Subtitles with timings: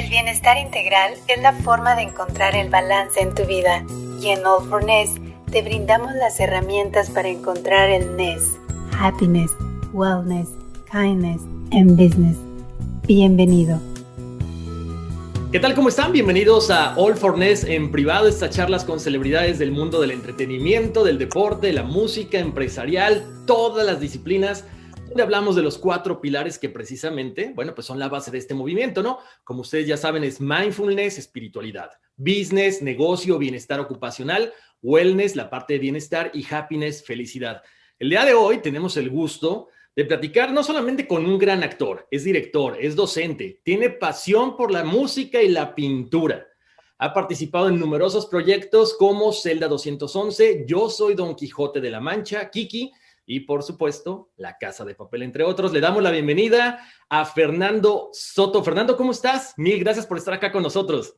[0.00, 3.84] El bienestar integral es la forma de encontrar el balance en tu vida
[4.18, 5.10] y en All for Ness
[5.52, 8.56] te brindamos las herramientas para encontrar el Ness,
[8.98, 9.50] Happiness,
[9.92, 10.48] Wellness,
[10.90, 11.42] Kindness
[11.72, 12.38] and Business.
[13.06, 13.78] Bienvenido.
[15.52, 15.74] ¿Qué tal?
[15.74, 16.12] ¿Cómo están?
[16.12, 21.04] Bienvenidos a All for Ness en privado, estas charlas con celebridades del mundo del entretenimiento,
[21.04, 24.64] del deporte, la música, empresarial, todas las disciplinas
[25.10, 28.54] donde hablamos de los cuatro pilares que precisamente, bueno, pues son la base de este
[28.54, 29.18] movimiento, ¿no?
[29.42, 35.80] Como ustedes ya saben, es mindfulness, espiritualidad, business, negocio, bienestar ocupacional, wellness, la parte de
[35.80, 37.60] bienestar y happiness, felicidad.
[37.98, 39.66] El día de hoy tenemos el gusto
[39.96, 44.70] de platicar no solamente con un gran actor, es director, es docente, tiene pasión por
[44.70, 46.46] la música y la pintura.
[46.98, 52.48] Ha participado en numerosos proyectos como Zelda 211, Yo soy Don Quijote de la Mancha,
[52.48, 52.92] Kiki,
[53.32, 55.72] y por supuesto, La Casa de Papel, entre otros.
[55.72, 58.64] Le damos la bienvenida a Fernando Soto.
[58.64, 59.54] Fernando, ¿cómo estás?
[59.56, 61.14] Mil gracias por estar acá con nosotros.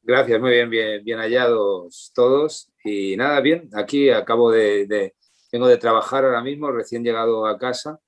[0.00, 2.70] Gracias, muy bien, bien, bien hallados todos.
[2.84, 5.16] Y nada, bien, aquí acabo de, de
[5.50, 7.98] vengo de trabajar ahora mismo, recién llegado a casa.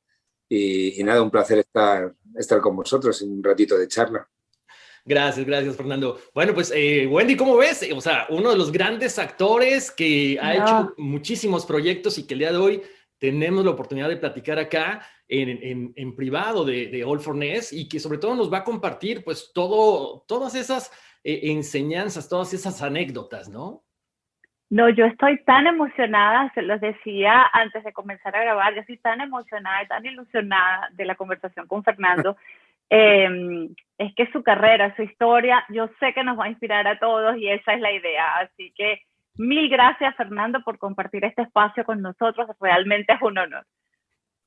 [0.49, 4.28] Y, y nada, un placer estar, estar con vosotros en un ratito de charla.
[5.05, 6.21] Gracias, gracias, Fernando.
[6.33, 7.84] Bueno, pues, eh, Wendy, ¿cómo ves?
[7.97, 10.62] O sea, uno de los grandes actores que ha No.
[10.62, 12.83] hecho muchísimos proyectos y que el día de hoy
[13.21, 17.73] tenemos la oportunidad de platicar acá en, en- en privado de, de All for Ness
[17.73, 20.91] y que sobre todo nos va a compartir pues todo, todas esas
[21.23, 23.85] eh, enseñanzas, todas esas anécdotas, ¿no?
[24.71, 28.99] No, yo estoy tan emocionada, se los decía antes de comenzar a grabar, yo estoy
[28.99, 32.37] tan emocionada y tan ilusionada de la conversación con Fernando.
[32.93, 36.99] Eh, es que su carrera, su historia, yo sé que nos va a inspirar a
[36.99, 38.39] todos y esa es la idea.
[38.39, 39.03] Así que
[39.35, 42.49] mil gracias, Fernando, por compartir este espacio con nosotros.
[42.61, 43.67] Realmente es un honor.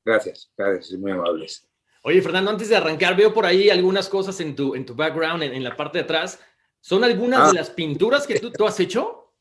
[0.05, 1.69] Gracias, gracias, muy amables.
[2.03, 5.43] Oye, Fernando, antes de arrancar, veo por ahí algunas cosas en tu, en tu background,
[5.43, 6.43] en, en la parte de atrás.
[6.81, 7.47] ¿Son algunas Ah.
[7.47, 9.33] de las pinturas que tú, tú has hecho?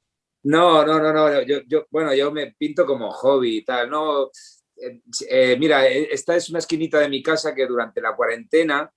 [0.45, 4.27] No, no, no, no, yo, yo, bueno, yo me pinto como hobby y tal, no.
[4.77, 8.91] eh, eh, mira, eh, esta es una esquinita de mi casa que durante la cuarentena,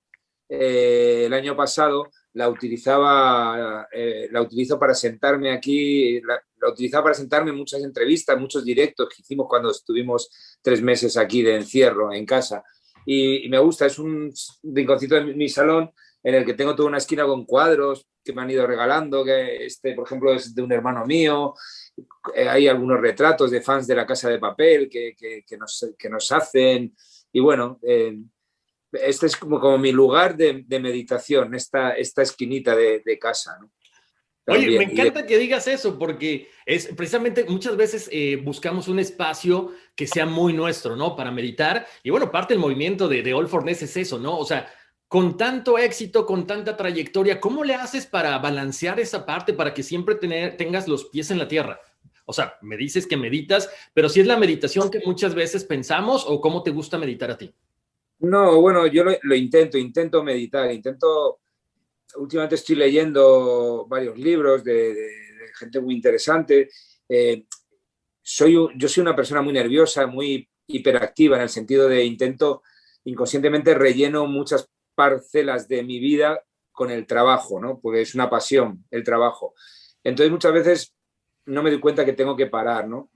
[0.47, 7.15] eh, el año pasado, la utilizaba, eh, la utilizo para sentarme aquí, la, utilizaba para
[7.15, 10.29] sentarme en muchas entrevistas, muchos directos que hicimos cuando estuvimos
[10.61, 12.63] tres meses aquí de encierro en casa.
[13.05, 14.31] Y, me gusta, es un
[14.63, 15.91] rinconcito de mi, salón
[16.23, 19.65] en el que tengo toda una esquina con cuadros que me han ido regalando, que
[19.65, 21.53] este, por ejemplo, es de un hermano mío.
[22.35, 25.15] Eh, hay algunos retratos de fans de la Casa de Papel que,
[26.09, 26.95] nos, hacen.
[27.31, 27.79] Y bueno,
[29.03, 33.57] este es como, como mi lugar de, de meditación, esta, esta esquinita de, de casa.
[33.59, 33.71] ¿no?
[34.47, 38.99] Oye, me de- encanta que digas eso, porque es precisamente muchas veces eh, buscamos un
[38.99, 41.15] espacio que sea muy nuestro, ¿no?
[41.15, 41.87] Para meditar.
[42.03, 44.37] Y bueno, parte del movimiento de, de All for Ness es eso, ¿no?
[44.37, 44.71] O sea,
[45.07, 49.83] con tanto éxito, con tanta trayectoria, ¿cómo le haces para balancear esa parte para que
[49.83, 51.79] siempre tener, tengas los pies en la tierra?
[52.25, 56.25] O sea, me dices que meditas, pero si es la meditación que muchas veces pensamos
[56.27, 57.53] o cómo te gusta meditar a ti.
[58.19, 61.41] No, bueno, yo lo, intento, intento meditar, intento,
[62.15, 64.95] últimamente estoy leyendo varios libros de,
[65.57, 66.69] gente muy interesante.
[67.07, 67.45] Eh,
[68.21, 72.63] soy, yo soy una persona muy nerviosa, muy hiperactiva en el sentido de intento,
[73.03, 76.41] inconscientemente relleno muchas parcelas de mi vida
[76.71, 77.79] con el trabajo, ¿no?
[77.79, 79.53] Porque es una pasión el trabajo.
[80.03, 80.95] Entonces muchas veces
[81.45, 83.11] no me doy cuenta que tengo que parar, ¿no?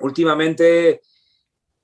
[0.00, 1.00] Últimamente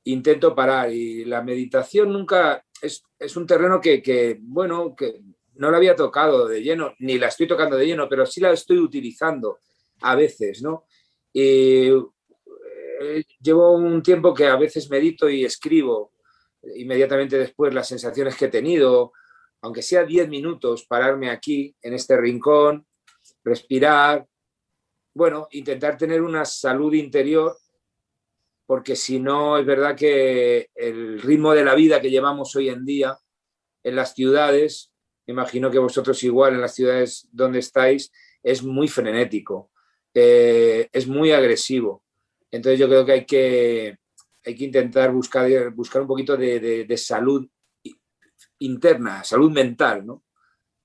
[0.04, 5.20] intento parar y la meditación nunca es, es un terreno que, bueno, que
[5.54, 8.52] no la había tocado de lleno, ni la estoy tocando de lleno, pero sí la
[8.52, 9.58] estoy utilizando
[10.02, 10.84] a veces, ¿no?
[11.32, 11.88] Y,
[13.00, 16.12] eh, llevo un tiempo que a veces medito y escribo
[16.76, 19.12] inmediatamente después las sensaciones que he tenido,
[19.60, 22.86] aunque sea 10 minutos, pararme aquí, en este rincón,
[23.42, 24.26] respirar,
[25.14, 27.56] bueno, intentar tener una salud interior,
[28.66, 32.84] porque si no, es verdad que el ritmo de la vida que llevamos hoy en
[32.84, 33.16] día
[33.82, 34.92] en las ciudades,
[35.26, 38.10] imagino que vosotros igual en las ciudades donde estáis,
[38.42, 39.70] es muy frenético,
[40.14, 42.02] eh, es muy agresivo.
[42.50, 43.98] Entonces yo creo que hay que,
[44.44, 47.46] hay que intentar buscar, buscar un poquito de, de salud
[48.60, 50.24] interna, salud mental, ¿no?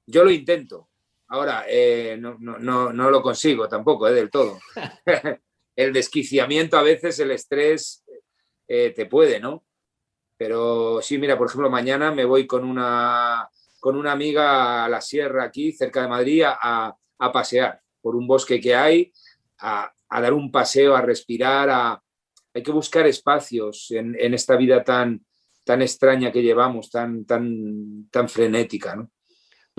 [0.05, 0.89] Yo lo intento,
[1.31, 4.59] Ahora, eh, no, no, no, lo consigo tampoco, eh, del todo.
[5.79, 8.03] el desquiciamiento a veces, el estrés
[8.67, 9.63] eh, te puede, ¿no?
[10.35, 13.49] Pero sí, mira, por ejemplo, mañana me voy con una,
[13.79, 16.93] con una amiga a la sierra aquí, cerca de Madrid, a,
[17.31, 19.13] pasear por un bosque que hay,
[19.59, 22.03] a, dar un paseo, a respirar, a,
[22.53, 25.25] hay que buscar espacios en, en, esta vida tan,
[25.63, 29.09] tan extraña que llevamos, tan, tan, tan frenética, ¿no?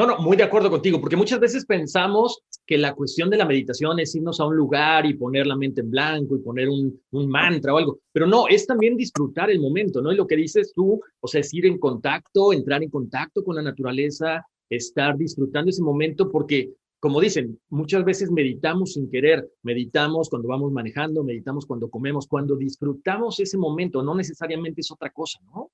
[0.00, 3.44] No, no, muy de acuerdo contigo, porque muchas veces pensamos que la cuestión de la
[3.44, 6.99] meditación es irnos a un lugar y poner la mente en blanco y poner un,
[7.29, 10.11] mantra o algo, pero no, es también disfrutar el momento, ¿no?
[10.11, 13.56] Y lo que dices tú, o sea, es ir en contacto, entrar en contacto con
[13.56, 20.31] la naturaleza, estar disfrutando ese momento, porque como dicen, muchas veces meditamos sin querer, meditamos
[20.31, 25.41] cuando vamos manejando, meditamos cuando comemos, cuando disfrutamos ese momento, no necesariamente es otra cosa,
[25.44, 25.70] ¿no?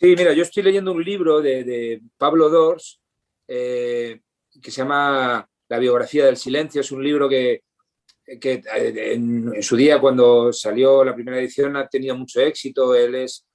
[0.00, 3.01] Sí, mira, yo estoy leyendo un libro de, de Pablo Dors
[3.46, 4.20] eh,
[4.60, 6.80] que se llama La biografía del silencio.
[6.80, 7.62] Es un libro que,
[8.26, 8.62] eh,
[9.14, 12.94] en, su día, cuando salió la primera edición, ha tenido mucho éxito.
[12.94, 13.46] Él es,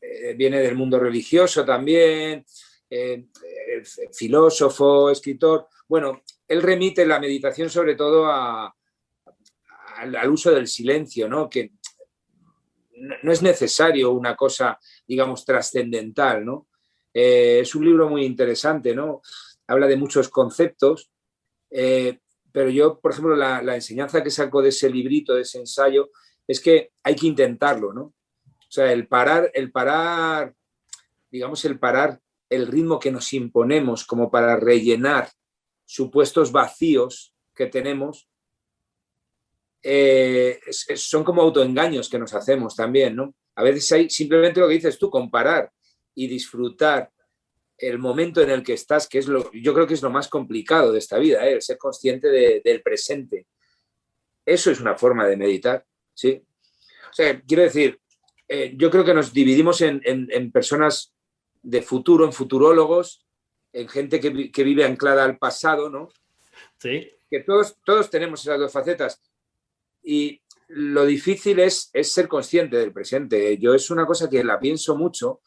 [0.00, 2.44] eh, viene del mundo religioso también,
[4.12, 5.68] filósofo, escritor.
[5.86, 8.72] Bueno, él remite la meditación sobre todo al,
[10.30, 11.48] uso del silencio, ¿no?
[11.48, 11.72] que
[13.22, 16.68] no es necesario una cosa, digamos, trascendental, ¿no?
[17.12, 19.22] Eh, es un libro muy interesante, ¿no?
[19.66, 21.10] Habla de muchos conceptos,
[21.70, 22.18] eh,
[22.52, 26.10] pero yo, por ejemplo, la, enseñanza que saco de ese librito, de ese ensayo,
[26.46, 28.02] es que hay que intentarlo, ¿no?
[28.02, 30.54] O sea, el parar, el parar,
[31.30, 35.30] digamos, el parar el ritmo que nos imponemos como para rellenar
[35.84, 38.28] supuestos vacíos que tenemos,
[39.82, 43.34] eh, son como autoengaños que nos hacemos también, ¿no?
[43.54, 45.72] A veces hay simplemente lo que dices tú, comparar
[46.18, 47.12] y disfrutar
[47.78, 50.26] el momento en el que estás, que es lo, yo creo que es lo más
[50.26, 51.60] complicado de esta vida, ¿eh?
[51.60, 53.46] ser consciente del presente.
[54.44, 56.42] Eso es una forma de meditar, ¿sí?
[57.08, 58.00] O sea, quiero decir,
[58.48, 61.14] eh, yo creo que nos dividimos en, personas
[61.62, 63.24] de futuro, en futurólogos,
[63.72, 66.08] en gente que, vive anclada al pasado, ¿no?
[66.78, 67.08] Sí.
[67.30, 69.22] Que todos, todos tenemos esas dos facetas.
[70.02, 73.56] Y lo difícil es, es ser consciente del presente.
[73.58, 75.42] Yo es una cosa que la pienso mucho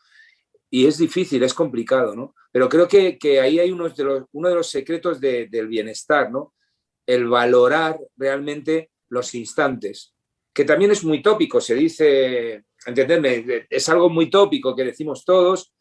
[0.73, 2.33] y es difícil, es complicado, ¿no?
[2.50, 6.53] Pero creo que, ahí hay uno de los, uno de los secretos del bienestar, ¿no?
[7.06, 10.15] El valorar realmente los instantes,
[10.53, 15.73] que también es muy tópico, se dice, entendedme, es algo muy tópico que decimos todos,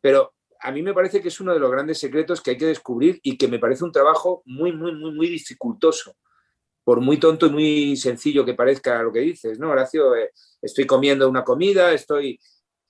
[0.00, 2.66] pero a mí me parece que es uno de los grandes secretos que hay que
[2.66, 6.14] descubrir y que me parece un trabajo muy, muy, muy, muy dificultoso,
[6.84, 10.14] por muy tonto y muy sencillo que parezca lo que dices, ¿no, Horacio?
[10.14, 10.30] Eh,
[10.62, 12.38] estoy comiendo una comida, estoy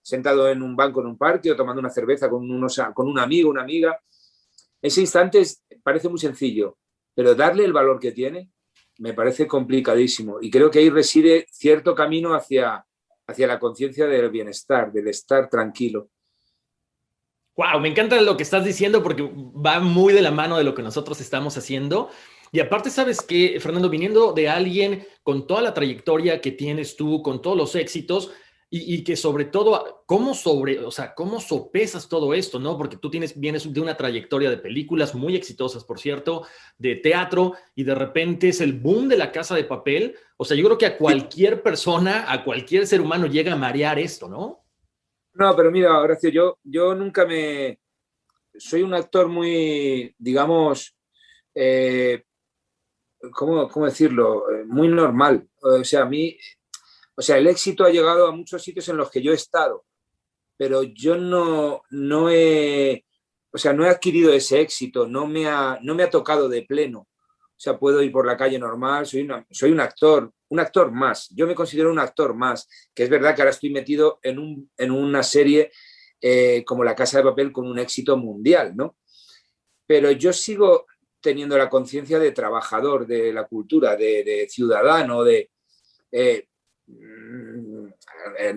[0.03, 3.19] sentado en un banco en un parque o tomando una cerveza con, unos, con un
[3.19, 4.01] amigo, una amiga.
[4.81, 5.43] Ese instante
[5.83, 6.79] parece muy sencillo,
[7.15, 8.51] pero darle el valor que tiene
[8.99, 10.39] me parece complicadísimo.
[10.41, 12.85] Y creo que ahí reside cierto camino hacia,
[13.27, 16.11] hacia la conciencia del bienestar, del estar tranquilo.
[17.57, 20.75] Wow, me encanta lo que estás diciendo porque va muy de la mano de lo
[20.75, 22.11] que nosotros estamos haciendo.
[22.53, 27.23] Y aparte, sabes que, Fernando, viniendo de alguien con toda la trayectoria que tienes tú,
[27.23, 28.33] con todos los éxitos,
[28.73, 32.79] y, que sobre todo, ¿cómo sobre, o sea, cómo sopesas todo esto, no?
[32.79, 36.47] Porque tú tienes, vienes de una trayectoria de películas muy exitosas, por cierto,
[36.79, 40.15] de teatro, y de repente es el boom de la casa de papel.
[40.37, 43.99] O sea, yo creo que a cualquier persona, a cualquier ser humano llega a marear
[43.99, 44.65] esto, ¿no?
[45.33, 47.81] No, pero mira, Horacio, yo, yo nunca me...
[48.57, 50.95] Soy un actor muy, digamos,
[51.57, 52.23] eh,
[53.33, 54.49] ¿cómo, ¿cómo, decirlo?
[54.51, 55.49] Eh, muy normal.
[55.61, 56.37] O sea, a mí
[57.15, 59.85] o sea, el éxito ha llegado a muchos sitios en los que yo he estado,
[60.57, 63.05] pero yo no, no he,
[63.53, 66.63] o sea, no he adquirido ese éxito, no me ha, no me ha tocado de
[66.63, 67.01] pleno.
[67.01, 71.29] O sea, puedo ir por la calle normal, soy, soy un actor, un actor más.
[71.31, 74.71] Yo me considero un actor más, que es verdad que ahora estoy metido en, un,
[74.79, 75.71] en una serie
[76.21, 78.97] eh, como La Casa de Papel con un éxito mundial, ¿no?
[79.87, 80.87] Pero yo sigo
[81.21, 85.51] teniendo la conciencia de trabajador de la cultura, de, ciudadano, de...
[86.13, 86.47] Eh,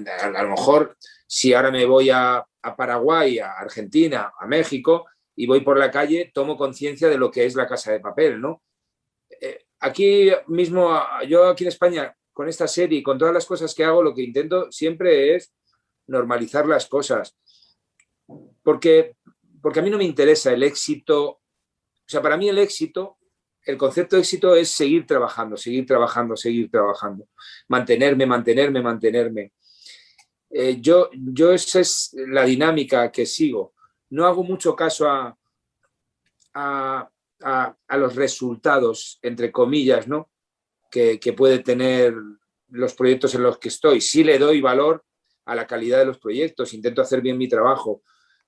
[0.07, 0.97] a, a lo mejor
[1.27, 5.91] si ahora me voy a, a Paraguay, a Argentina, a México, y voy por la
[5.91, 8.61] calle, tomo conciencia de lo que es la casa de papel, ¿no?
[9.41, 13.73] Eh, aquí mismo, yo aquí en España, con esta serie y con todas las cosas
[13.73, 15.53] que hago, lo que intento siempre es
[16.07, 17.37] normalizar las cosas.
[18.63, 19.15] Porque,
[19.61, 21.23] porque a mí no me interesa el éxito.
[21.25, 21.41] O
[22.07, 23.17] sea, para mí el éxito,
[23.65, 27.27] el concepto de éxito es seguir trabajando, seguir trabajando, seguir trabajando.
[27.67, 29.53] Mantenerme, mantenerme, mantenerme.
[30.49, 33.73] Eh, yo, yo esa es la dinámica que sigo.
[34.09, 35.37] No hago mucho caso a,
[36.53, 40.29] a, los resultados, entre comillas, ¿no?
[40.91, 42.13] Que, que, puede tener
[42.69, 44.01] los proyectos en los que estoy.
[44.01, 45.03] Sí le doy valor
[45.45, 48.03] a la calidad de los proyectos, intento hacer bien mi trabajo.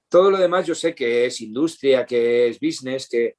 [0.07, 3.37] Todo lo demás yo sé que es industria, que es business, que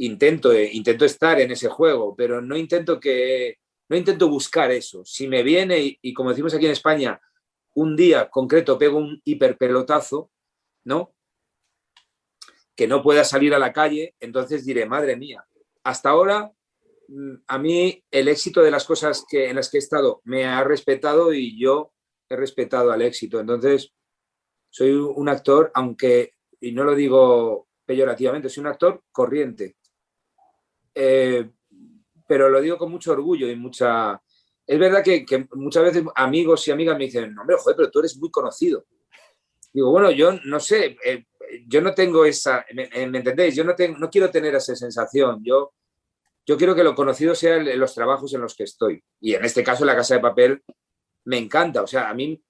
[0.00, 5.04] intento, eh, intento estar en ese juego, pero no intento que no intento buscar eso.
[5.04, 7.20] Si me viene y, como decimos aquí en España,
[7.74, 10.30] un día concreto pego un hiperpelotazo,
[10.84, 11.14] ¿no?
[12.76, 15.44] Que no pueda salir a la calle, entonces diré, madre mía,
[15.84, 16.52] hasta ahora
[17.08, 20.62] mm, a mí el éxito de las cosas en las que he estado me ha
[20.62, 21.92] respetado y yo
[22.28, 23.40] he respetado al éxito.
[23.40, 23.92] Entonces,
[24.70, 29.76] soy un actor, aunque, y no lo digo peyorativamente, soy un actor corriente.
[30.94, 31.50] Eh,
[32.26, 34.20] pero lo digo con mucho orgullo y mucha,
[34.66, 38.16] es verdad que, muchas veces amigos y amigas me dicen, hombre, joder, pero tú eres
[38.18, 38.84] muy conocido.
[39.72, 41.26] Digo, bueno, yo no sé, eh,
[41.66, 43.56] yo no tengo esa, ¿me, entendéis?
[43.56, 45.42] Yo no, tengo, no quiero tener esa sensación.
[45.42, 45.72] Yo,
[46.46, 49.02] yo quiero que lo conocido sea los trabajos en los que estoy.
[49.20, 50.62] Y en este caso, la Casa de Papel
[51.24, 51.82] me encanta.
[51.82, 52.42] O sea, a mí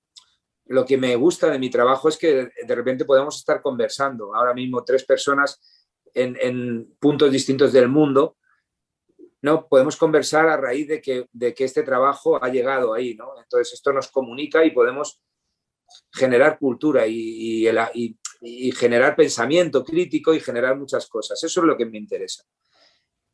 [0.66, 4.35] lo que me gusta de mi trabajo es que de repente podemos estar conversando.
[4.35, 5.61] Ahora mismo tres personas
[6.14, 8.37] en, en puntos distintos del mundo
[9.43, 13.33] no podemos conversar a raíz de que, de que este trabajo ha llegado ahí, ¿no?
[13.38, 15.21] Entonces esto nos comunica y podemos
[16.12, 17.67] generar cultura y,
[18.43, 21.43] y, generar pensamiento crítico y generar muchas cosas.
[21.43, 22.45] Eso es lo que me interesa.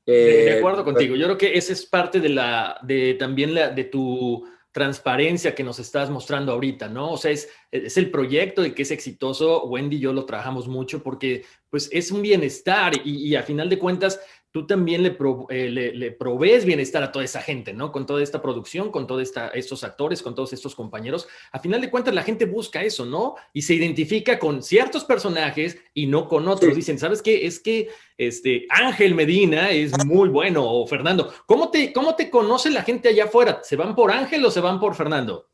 [0.06, 1.16] de, eh, acuerdo contigo.
[1.16, 5.64] Yo creo que esa es parte de la, de también la, de tu transparencia que
[5.64, 7.12] nos estás mostrando ahorita, ¿no?
[7.12, 9.64] O sea, es, es el proyecto de que es exitoso.
[9.64, 13.68] Wendy y yo lo trabajamos mucho porque pues es un bienestar y, y a final
[13.68, 14.20] de cuentas
[14.56, 17.92] tú también eh, le, le, provees bienestar a toda esa gente, ¿no?
[17.92, 21.28] Con toda esta producción, con todos estos actores, con todos estos compañeros.
[21.52, 23.34] A final de cuentas, la gente busca eso, ¿no?
[23.52, 26.74] Y se identifica con ciertos personajes y no con otros.
[26.74, 27.46] Dicen, ¿sabes qué?
[27.46, 31.34] Es que este Ángel Medina es muy bueno, o Fernando.
[31.44, 33.60] ¿Cómo te, ¿Cómo te conoce la gente allá afuera?
[33.62, 35.50] ¿Se van por Ángel o se van por Fernando?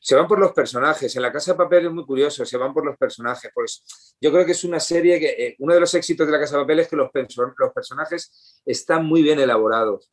[0.00, 1.14] Se van por los personajes.
[1.16, 3.50] En la Casa de Papel es muy curioso, se van por los personajes.
[3.52, 3.82] Pues
[4.20, 6.56] yo creo que es una serie que eh, uno de los éxitos de la Casa
[6.56, 10.10] de Papel es que los, los personajes están muy bien elaborados.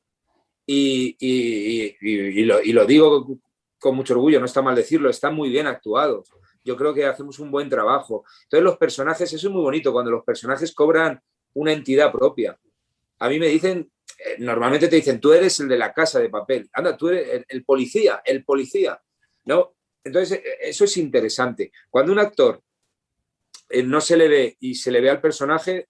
[0.66, 3.40] Y, y, lo, y, lo, digo
[3.78, 6.32] con mucho orgullo, no está mal decirlo, están muy bien actuados.
[6.64, 8.26] Yo creo que hacemos un buen trabajo.
[8.44, 11.22] Entonces los personajes, eso es muy bonito, cuando los personajes cobran
[11.54, 12.58] una entidad propia.
[13.20, 16.30] A mí me dicen, eh, normalmente te dicen, tú eres el de la casa de
[16.30, 19.00] papel, anda, tú eres el, el policía, el policía.
[19.46, 19.75] ¿no?
[20.06, 21.72] Entonces, e, eso es interesante.
[21.90, 22.62] Cuando un actor
[23.70, 25.90] eh, no se le ve y se le ve al personaje,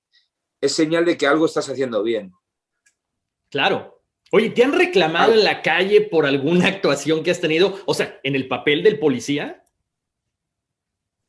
[0.59, 2.31] es señal de que algo estás haciendo bien.
[3.49, 4.01] Claro.
[4.31, 7.79] Oye, ¿te han reclamado en la calle por alguna actuación que has tenido?
[7.85, 9.61] O sea, en el papel del policía.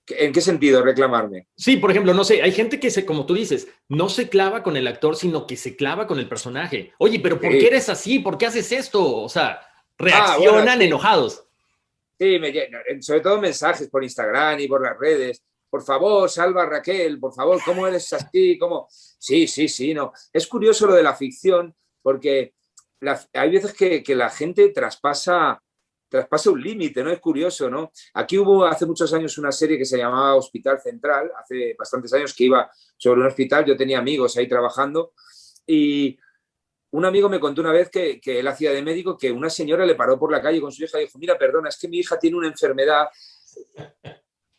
[0.08, 1.48] ¿En qué sentido reclamarme?
[1.56, 4.62] Sí, por ejemplo, no sé, hay gente que se, como tú dices, no se clava
[4.62, 6.92] con el actor, sino que se clava con el personaje.
[6.98, 8.20] Oye, pero ¿por qué eres así?
[8.20, 9.16] ¿Por qué haces esto?
[9.16, 11.45] O sea, ah, reaccionan enojados.
[12.18, 12.52] Sí, me,
[13.02, 15.42] sobre todo mensajes por Instagram y por las redes.
[15.68, 18.56] Por favor, salva a Raquel, por favor, ¿cómo eres así?
[18.58, 18.86] ¿Cómo?
[18.90, 20.12] Sí, sí, sí, no.
[20.32, 22.54] Es curioso lo de la ficción porque
[23.32, 25.60] hay veces que, la gente traspasa,
[26.08, 27.10] traspasa un límite, ¿no?
[27.10, 27.90] Es curioso, ¿no?
[28.14, 32.32] Aquí hubo hace muchos años una serie que se llamaba Hospital Central, hace bastantes años
[32.34, 35.12] que iba sobre un hospital, yo tenía amigos ahí trabajando
[35.66, 36.16] y
[36.96, 39.94] un amigo me contó una vez que, él hacía de médico que una señora le
[39.94, 42.18] paró por la calle con su hija y dijo, mira, perdona, es que mi hija
[42.18, 43.08] tiene una enfermedad.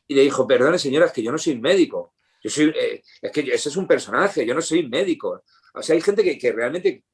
[0.08, 2.14] Y le dijo, perdone señora, es que yo no soy médico.
[2.44, 5.44] Yo soy, eh, es que ese es un personaje, yo no soy médico.
[5.74, 7.06] O sea, hay gente que, realmente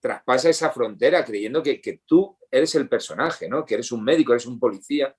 [0.00, 3.64] traspasa esa frontera creyendo que, tú eres el personaje, ¿no?
[3.64, 5.12] Que eres un médico, eres un policía.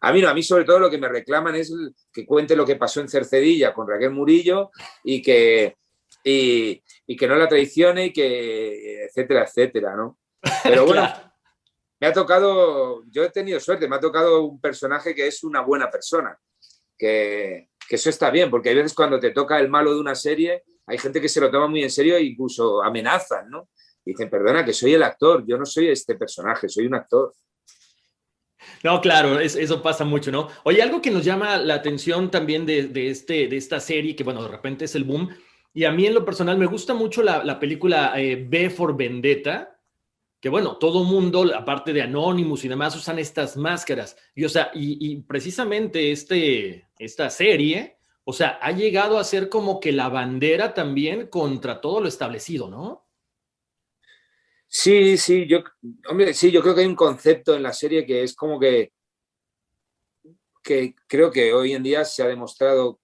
[0.00, 1.70] A mí no, a mí sobre todo lo que me reclaman es
[2.10, 4.70] que cuente lo que pasó en Cercedilla con Raquel Murillo
[5.04, 5.76] y que,
[6.26, 10.18] y, que no la traicione y que, etcétera, etcétera, ¿no?
[10.62, 11.08] Pero bueno,
[12.00, 15.60] me ha tocado, yo he tenido suerte, me ha tocado un personaje que es una
[15.60, 16.36] buena persona,
[16.98, 20.64] que, eso está bien, porque hay veces cuando te toca el malo de una serie,
[20.86, 23.68] hay gente que se lo toma muy en serio e incluso amenazan, ¿no?
[24.04, 27.32] dicen, perdona, que soy el actor, yo no soy este personaje, soy un actor.
[28.84, 30.48] No, claro, eso pasa mucho, ¿no?
[30.64, 34.42] Oye, algo que nos llama la atención también de, este, de esta serie, que bueno,
[34.42, 35.28] de repente es el boom,
[35.76, 39.78] y a mí en lo personal me gusta mucho la, película eh, B for Vendetta,
[40.40, 44.16] que bueno, todo mundo, aparte de Anonymous y demás, usan estas máscaras.
[44.34, 49.78] Y o sea, y, precisamente este, esta serie, o sea, ha llegado a ser como
[49.78, 53.06] que la bandera también contra todo lo establecido, ¿no?
[54.66, 55.62] Sí, sí, yo,
[56.32, 58.94] sí, yo creo que hay un concepto en la serie que es como que,
[60.62, 62.98] que creo que hoy en día se ha demostrado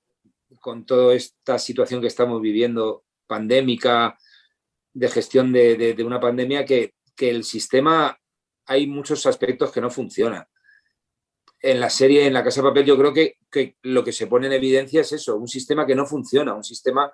[0.61, 4.19] con toda esta situación que estamos viviendo, pandémica,
[4.95, 8.19] de gestión de, una pandemia, que, el sistema
[8.67, 10.45] hay muchos aspectos que no funcionan.
[11.61, 14.27] En la serie, en la Casa de Papel, yo creo que, que lo que se
[14.27, 17.13] pone en evidencia es eso, un sistema que no funciona, un sistema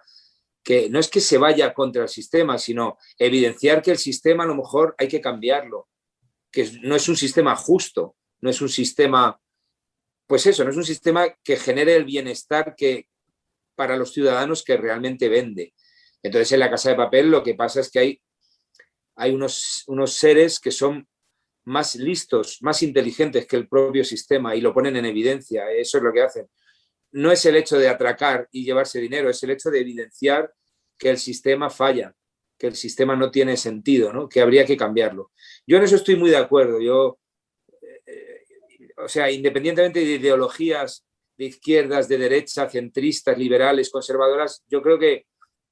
[0.62, 4.46] que no es que se vaya contra el sistema, sino evidenciar que el sistema a
[4.46, 5.88] lo mejor hay que cambiarlo,
[6.50, 9.40] que no es un sistema justo, no es un sistema,
[10.26, 13.08] pues eso, no es un sistema que genere el bienestar que
[13.78, 15.72] para los ciudadanos que realmente vende.
[16.22, 18.20] Entonces en la casa de papel lo que pasa es que hay,
[19.14, 21.06] hay unos, unos seres que son
[21.64, 26.04] más listos, más inteligentes que el propio sistema y lo ponen en evidencia, eso es
[26.04, 26.48] lo que hacen
[27.12, 30.52] no es el hecho de atracar y llevarse dinero, es el hecho de evidenciar
[30.98, 32.14] que el sistema falla,
[32.58, 34.28] que el sistema no tiene sentido, ¿no?
[34.28, 35.32] que habría que cambiarlo.
[35.66, 36.80] Yo en eso estoy muy de acuerdo.
[36.80, 37.18] Yo,
[38.06, 38.44] eh,
[38.96, 41.06] o sea, independientemente de ideologías
[41.38, 45.26] de izquierdas, de derecha, centristas, liberales, conservadoras, yo creo que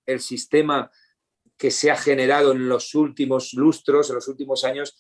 [0.07, 0.91] el sistema
[1.57, 4.97] que se ha generado en los últimos lustros, en los últimos años,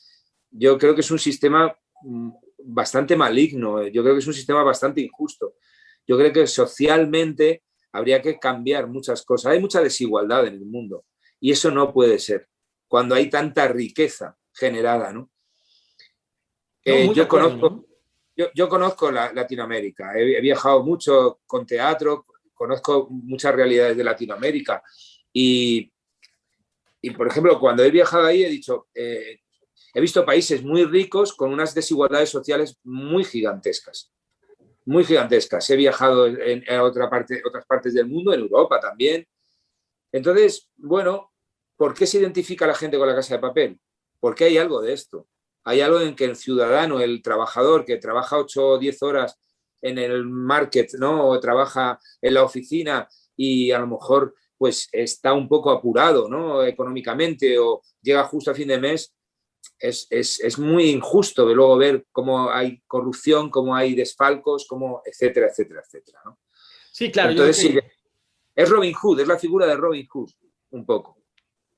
[0.51, 4.63] yo creo que es un sistema mm, bastante maligno, yo creo que es un sistema
[4.63, 5.55] bastante injusto.
[6.07, 9.53] Yo creo que socialmente habría que cambiar muchas cosas.
[9.53, 11.05] Hay mucha desigualdad en el mundo
[11.41, 12.49] y eso no puede ser
[12.89, 15.31] cuando hay tanta riqueza generada, ¿no?
[16.85, 17.86] Eh, yo, conozco,
[18.37, 24.83] yo, conozco la, Latinoamérica, he, viajado mucho con teatro, conozco muchas realidades de Latinoamérica
[25.33, 25.93] y,
[27.01, 29.41] y por ejemplo, cuando he viajado ahí he dicho, eh,
[29.95, 34.13] he visto países muy ricos con unas desigualdades sociales muy gigantescas
[34.87, 35.69] muy gigantescas.
[35.69, 39.27] He viajado en, otras partes del mundo, en Europa también.
[40.13, 41.33] Entonces, bueno,
[41.77, 43.81] ¿por qué se identifica la gente con la casa de papel?
[44.21, 45.27] Porque hay algo de esto.
[45.67, 49.37] Hay algo en que el ciudadano, el trabajador que trabaja 8 o 10 horas
[49.83, 51.29] en el market, ¿no?
[51.29, 56.63] O trabaja en la oficina y a lo mejor pues está un poco apurado, ¿no?
[56.63, 59.13] Económicamente o llega justo a fin de mes,
[59.81, 65.83] es, muy injusto de luego ver cómo hay corrupción, cómo hay desfalcos, cómo, etcétera, etcétera,
[65.85, 66.21] etcétera.
[66.25, 66.39] ¿no?
[66.93, 67.33] Sí, claro.
[67.33, 67.75] Entonces,
[68.55, 70.31] es Robin Hood, es la figura de Robin Hood,
[70.71, 71.19] un poco.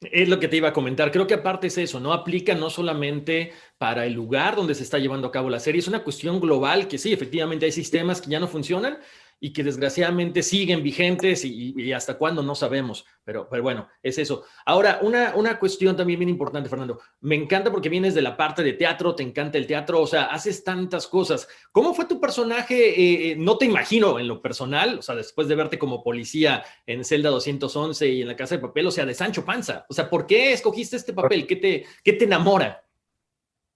[0.00, 1.10] Es lo que te iba a comentar.
[1.10, 4.98] Creo que aparte es eso, no aplica no solamente para el lugar donde se está
[4.98, 8.30] llevando a cabo la serie, es una cuestión global que sí, efectivamente hay sistemas que
[8.30, 8.98] ya no funcionan,
[9.40, 14.44] y que desgraciadamente siguen vigentes y, hasta cuándo no sabemos, pero, pero bueno, es eso.
[14.66, 17.00] Ahora, una, una cuestión también bien importante, Fernando.
[17.20, 20.24] Me encanta porque vienes de la parte de teatro, te encanta el teatro, o sea,
[20.24, 21.48] haces tantas cosas.
[21.70, 22.88] ¿Cómo fue tu personaje?
[22.88, 26.64] Eh, eh, no te imagino en lo personal, o sea, después de verte como policía
[26.86, 29.86] en Celda 211 y en la Casa de Papel, o sea, de Sancho Panza.
[29.88, 31.46] O sea, ¿por qué escogiste este papel?
[31.46, 32.84] ¿Qué te, qué te enamora?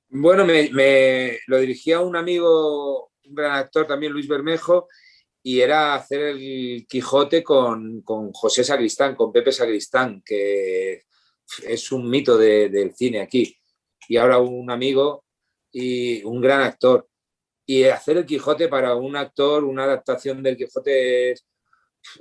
[0.08, 4.88] Bueno, me, me lo dirigía un amigo, un gran actor también, Luis Bermejo,
[5.42, 8.02] y era hacer el Quijote con,
[8.32, 11.04] José Sagristán, con Pepe Sagristán, que
[11.66, 13.56] es un mito del cine aquí.
[14.08, 15.24] Y ahora un amigo
[15.72, 17.08] y un gran actor.
[17.66, 21.34] Y hacer el Quijote para un actor, una adaptación del Quijote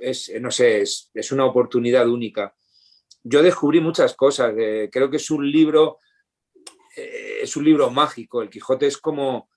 [0.00, 2.54] es, no sé, es, una oportunidad única.
[3.22, 4.54] Yo descubrí muchas cosas.
[4.58, 5.98] Eh, creo que es un libro,
[6.96, 8.42] eh, es un libro mágico.
[8.42, 9.48] El Quijote es como,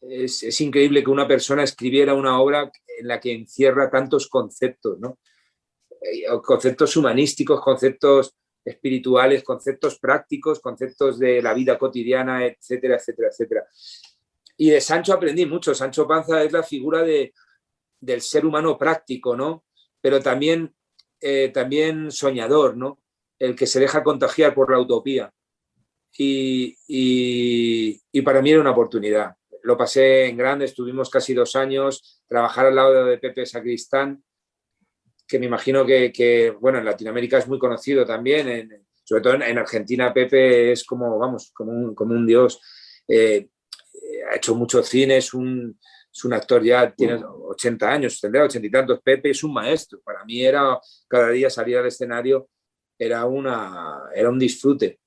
[0.00, 4.98] es, es, increíble que una persona escribiera una obra en la que encierra tantos conceptos,
[4.98, 5.18] ¿no?
[6.00, 13.66] Eh, conceptos humanísticos, conceptos espirituales, conceptos prácticos, conceptos de la vida cotidiana, etcétera, etcétera, etcétera.
[14.56, 15.74] Y de Sancho aprendí mucho.
[15.74, 17.34] Sancho Panza es la figura de,
[18.00, 19.64] del ser humano práctico, ¿no?
[20.00, 20.74] Pero también,
[21.20, 23.00] eh, también soñador, ¿no?
[23.38, 25.32] El que se deja contagiar por la utopía.
[26.16, 26.78] Y
[28.24, 32.76] para mí era una oportunidad lo pasé en grande, estuvimos casi dos años, trabajar al
[32.76, 34.22] lado de Pepe Sacristán,
[35.26, 40.12] que me imagino que, bueno, en Latinoamérica es muy conocido también, sobre todo en, Argentina
[40.12, 42.60] Pepe es como, vamos, como un, como un dios.
[43.08, 43.48] Eh,
[44.30, 45.78] ha hecho muchos cines, es un,
[46.12, 49.00] es un actor ya, tiene 80 años, tendrá 80 y tantos.
[49.00, 50.00] Pepe es un maestro.
[50.04, 52.50] Para mí era, cada día salir al escenario
[52.98, 55.00] era, una, era un disfrute.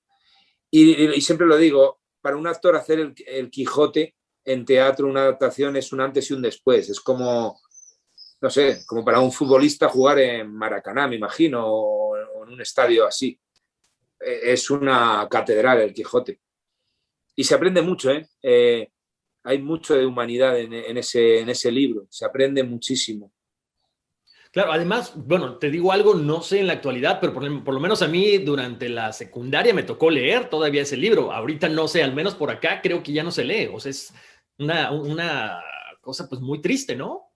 [0.71, 4.16] Y, siempre lo digo, para un actor hacer el Quijote
[4.47, 6.89] en teatro una adaptación es un antes y un después.
[6.89, 7.59] Es como,
[8.39, 13.05] no sé, como para un futbolista jugar en Maracaná, me imagino, o en un estadio
[13.05, 13.37] así.
[14.19, 16.39] E, es una catedral el Quijote.
[17.35, 18.29] Y se aprende mucho, ¿eh?
[18.41, 18.89] eh
[19.43, 23.31] hay mucho de humanidad en, ese, en ese libro, se aprende muchísimo.
[24.51, 28.01] Claro, además, bueno, te digo algo, no sé en la actualidad, pero por, lo menos
[28.01, 31.31] a mí durante la secundaria me tocó leer todavía ese libro.
[31.31, 33.69] Ahorita no sé, al menos por acá creo que ya no se lee.
[33.71, 34.13] O sea, es
[34.59, 35.63] una, una
[36.01, 37.27] cosa pues muy triste, ¿no?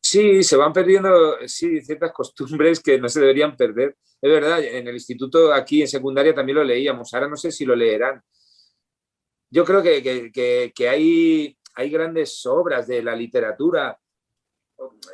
[0.00, 3.96] Sí, se van perdiendo sí, ciertas costumbres que no se deberían perder.
[4.20, 7.64] Es verdad, en el instituto aquí en secundaria también lo leíamos, ahora no sé si
[7.64, 8.22] lo leerán.
[9.50, 13.98] Yo creo que, que, hay, hay grandes obras de la literatura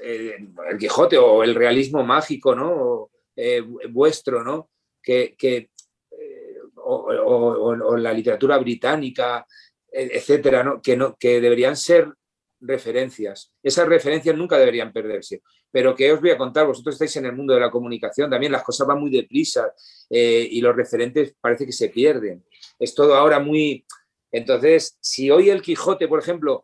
[0.02, 0.36] eh,
[0.70, 3.10] el Quijote o el realismo mágico, ¿no?
[3.36, 4.70] Eh, vuestro, ¿no?
[5.02, 9.46] Que, eh, o, la literatura británica,
[9.92, 10.80] etcétera, ¿no?
[10.80, 12.12] Que, no, que deberían ser
[12.60, 13.52] referencias.
[13.62, 15.42] Esas referencias nunca deberían perderse.
[15.70, 18.52] Pero que os voy a contar, vosotros estáis en el mundo de la comunicación, también
[18.52, 19.72] las cosas van muy deprisa
[20.10, 22.44] y los referentes parece que se pierden.
[22.78, 23.84] Es todo ahora muy...
[24.30, 26.62] Entonces, si hoy el Quijote, por ejemplo,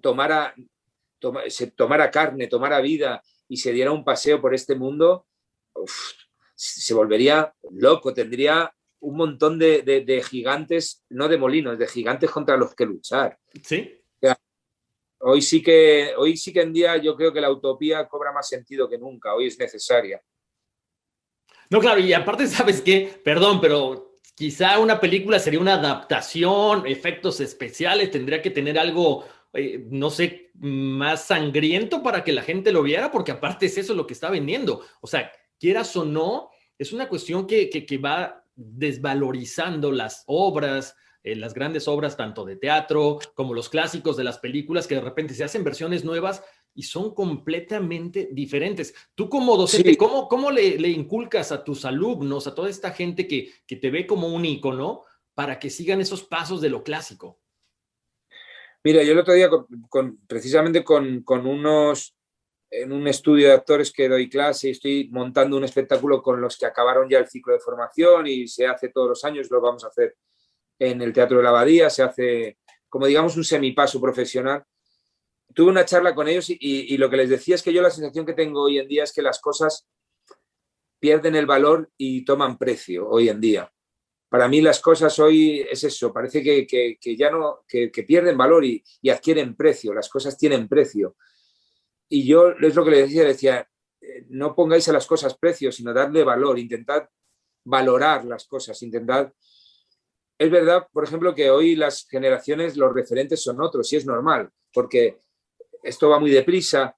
[0.00, 0.54] tomara
[1.74, 5.26] tomara carne, tomara vida y se diera un paseo por este mundo,
[6.54, 8.72] se volvería loco, tendría
[9.06, 13.38] un montón de, gigantes, no de molinos, de gigantes contra los que luchar.
[13.62, 14.02] Sí.
[15.20, 18.48] hoy sí que hoy sí que en día yo creo que la utopía cobra más
[18.48, 20.20] sentido que nunca, hoy es necesaria.
[21.70, 23.20] No, claro, y aparte, ¿sabes qué?
[23.24, 29.86] Perdón, pero quizá una película sería una adaptación, efectos especiales, tendría que tener algo eh,
[29.88, 34.06] no sé, más sangriento para que la gente lo viera, porque aparte es eso lo
[34.06, 34.84] que está vendiendo.
[35.00, 37.70] O sea, quieras o no, es una cuestión que,
[38.04, 44.24] va desvalorizando las obras, eh, las grandes obras tanto de teatro como los clásicos de
[44.24, 46.42] las películas, que de repente se hacen versiones nuevas
[46.74, 48.94] y son completamente diferentes.
[49.14, 53.76] Tú como docente, ¿cómo, le, inculcas a tus alumnos, a toda esta gente que, que
[53.76, 55.02] te ve como un ícono,
[55.36, 57.38] para que sigan esos pasos de lo clásico?
[58.82, 59.48] Mira, yo el otro día,
[59.88, 62.15] con, precisamente con, unos,
[62.82, 66.66] en un estudio de actores que doy clase, estoy montando un espectáculo con los que
[66.66, 69.88] acabaron ya el ciclo de formación y se hace todos los años, lo vamos a
[69.88, 70.16] hacer
[70.78, 72.58] en el Teatro de la Abadía, se hace
[72.88, 74.64] como digamos un semipaso profesional.
[75.54, 78.26] Tuve una charla con ellos y, lo que les decía es que yo la sensación
[78.26, 79.86] que tengo hoy en día es que las cosas
[80.98, 83.70] pierden el valor y toman precio hoy en día
[84.28, 88.82] para mí las cosas hoy es eso, parece que, ya no, que, pierden valor y,
[89.10, 91.16] adquieren precio, las cosas tienen precio.
[92.08, 93.68] Y yo es lo que le decía, decía,
[94.00, 97.08] eh, no pongáis a las cosas precio, sino darle valor, intentad
[97.64, 99.32] valorar las cosas, intentad...
[100.38, 104.50] Es verdad, por ejemplo, que hoy las generaciones, los referentes son otros, y es normal,
[104.72, 105.22] porque
[105.82, 106.94] esto va muy deprisa,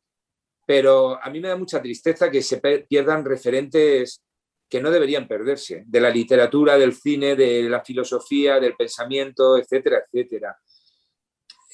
[0.66, 4.22] pero a mí me da mucha tristeza que se pierdan referentes
[4.68, 10.04] que no deberían perderse, de la literatura, del cine, de la filosofía, del pensamiento, etcétera,
[10.04, 10.58] etcétera.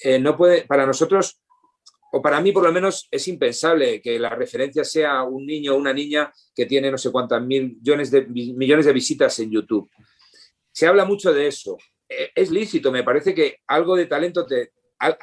[0.02, 1.40] Eh, no puede, para nosotros,
[2.16, 5.78] o para mí por lo menos, es impensable que la referencia sea un niño o
[5.78, 9.90] una niña que tiene no sé cuántas millones de, millones de visitas en YouTube.
[10.72, 11.76] Se habla mucho de eso.
[12.08, 14.72] E, es lícito, me parece que algo de talento, te,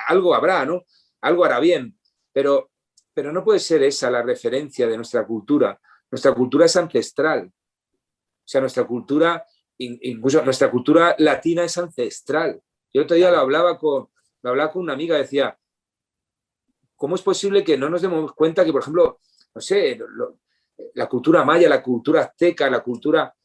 [0.08, 0.84] algo habrá, ¿no?
[1.22, 1.98] Algo hará bien,
[2.34, 2.72] pero,
[3.14, 5.80] pero no puede ser esa la referencia de nuestra cultura.
[6.10, 7.52] Nuestra cultura es ancestral
[8.44, 9.46] o sea, nuestra cultura,
[9.78, 12.62] incluso nuestra cultura latina es ancestral.
[12.94, 14.10] Yo el otro día lo hablaba con,
[14.42, 15.58] lo hablaba con una amiga, decía,
[17.02, 19.22] ¿cómo es posible que no nos demos cuenta que, por ejemplo,
[19.56, 20.00] no sé,
[20.94, 23.36] la cultura maya, la cultura azteca, la cultura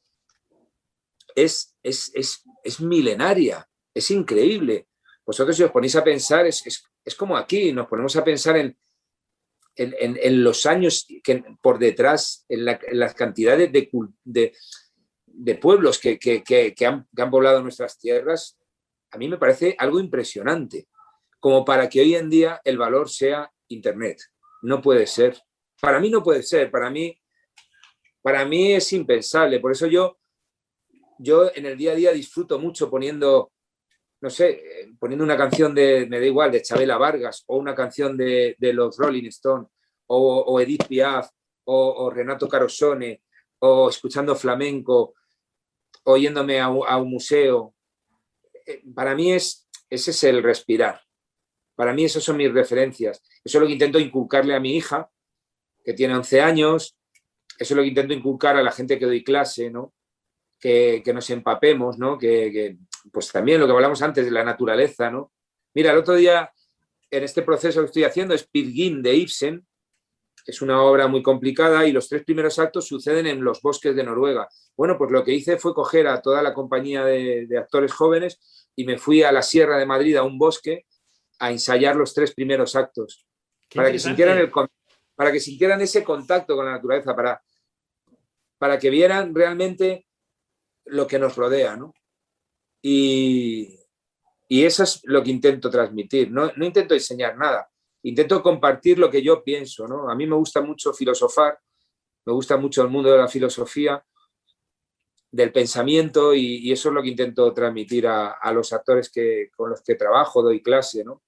[1.35, 4.88] es, es, milenaria, es increíble.
[5.25, 6.85] Vosotros si os ponéis a pensar, es,
[7.16, 8.77] como aquí, nos ponemos a pensar en,
[9.75, 13.88] en, los años que por detrás, en, las cantidades de,
[14.23, 14.53] de,
[15.25, 18.59] de pueblos que, han, poblado nuestras tierras,
[19.12, 20.88] a mí me parece algo impresionante,
[21.46, 24.18] como para que hoy en día el valor sea Internet.
[24.62, 25.40] No puede ser.
[25.80, 26.72] Para mí no puede ser.
[26.72, 27.16] Para mí,
[28.20, 29.61] para mí es impensable.
[29.61, 30.18] Por eso yo,
[31.20, 33.52] yo en el día a día disfruto mucho poniendo,
[34.22, 34.61] no sé,
[34.98, 38.96] poniendo una canción de, me da igual, de Chabela Vargas o una canción de, los
[38.96, 39.68] Rolling Stones
[40.09, 41.28] o, Edith Piaf
[41.62, 43.22] o, o Renato Carosone
[43.61, 45.14] o escuchando flamenco
[46.02, 47.72] oyéndome a, un museo.
[48.66, 51.06] Eh, para mí es, ese es el respirar.
[51.76, 53.22] Para mí esas son mis referencias.
[53.44, 55.08] Eso es lo que intento inculcarle a mi hija,
[55.84, 56.96] que tiene 11 años.
[57.58, 59.94] Eso es lo que intento inculcar a la gente que doy clase, ¿no?
[60.58, 62.18] Que, nos empapemos, ¿no?
[62.18, 62.76] Que,
[63.12, 65.32] pues también lo que hablamos antes de la naturaleza, ¿no?
[65.74, 66.50] Mira, el otro día
[67.10, 69.64] en este proceso que estoy haciendo es de Ibsen,
[70.46, 74.04] es una obra muy complicada y los tres primeros actos suceden en los bosques de
[74.04, 74.48] Noruega.
[74.76, 78.38] Bueno, pues lo que hice fue coger a toda la compañía de, actores jóvenes
[78.76, 80.86] y me fui a la Sierra de Madrid, a un bosque,
[81.38, 83.27] a ensayar los tres primeros actos,
[83.75, 84.51] para que, sintieran el,
[85.14, 87.42] para que sintieran ese contacto con la naturaleza, para,
[88.59, 90.07] para que vieran realmente
[90.87, 91.92] lo que nos rodea, ¿no?
[92.83, 93.81] Y,
[94.49, 96.31] y eso es lo que intento transmitir.
[96.31, 97.68] No, no, intento enseñar nada,
[98.03, 99.87] intento compartir lo que yo pienso.
[99.88, 100.09] ¿no?
[100.09, 101.59] A mí me gusta mucho filosofar,
[102.25, 104.05] me gusta mucho el mundo de la filosofía,
[105.31, 109.70] del pensamiento, y, eso es lo que intento transmitir a, a, los actores que, con
[109.70, 111.05] los que trabajo, doy clase.
[111.05, 111.22] ¿no?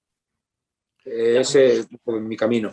[1.10, 2.72] Ese es mi camino.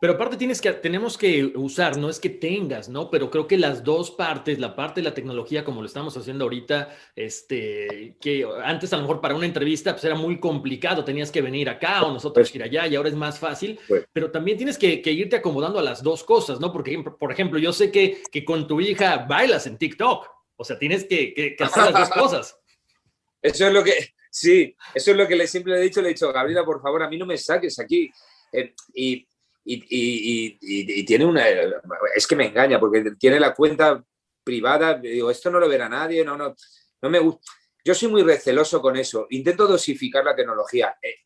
[0.00, 3.10] Pero aparte tienes que, tenemos que usar, no es que tengas, ¿no?
[3.10, 6.44] Pero creo que las dos partes, la parte de la tecnología, como lo estamos haciendo
[6.44, 11.32] ahorita, este, que antes a lo mejor para una entrevista pues era muy complicado, tenías
[11.32, 13.80] que venir acá o nosotros ir allá y ahora es más fácil,
[14.12, 16.72] pero también tienes que, irte acomodando a las dos cosas, ¿no?
[16.72, 20.78] Porque, por ejemplo, yo sé que, que con tu hija bailas en TikTok, o sea,
[20.78, 22.56] tienes que, que hacer las dos cosas.
[23.42, 26.12] Eso es lo que, sí, eso es lo que le siempre he dicho, le he
[26.12, 28.10] dicho, Gabriela, por favor, a mí no me saques aquí.
[28.52, 29.26] Eh, y
[29.70, 31.44] y, tiene una...
[32.14, 34.02] Es que me engaña porque tiene la cuenta
[34.42, 36.54] privada, digo, esto no lo verá nadie, no, no,
[37.02, 37.42] no me gusta.
[37.84, 40.96] Yo soy muy receloso con eso, intento dosificar la tecnología.
[41.02, 41.16] Eh,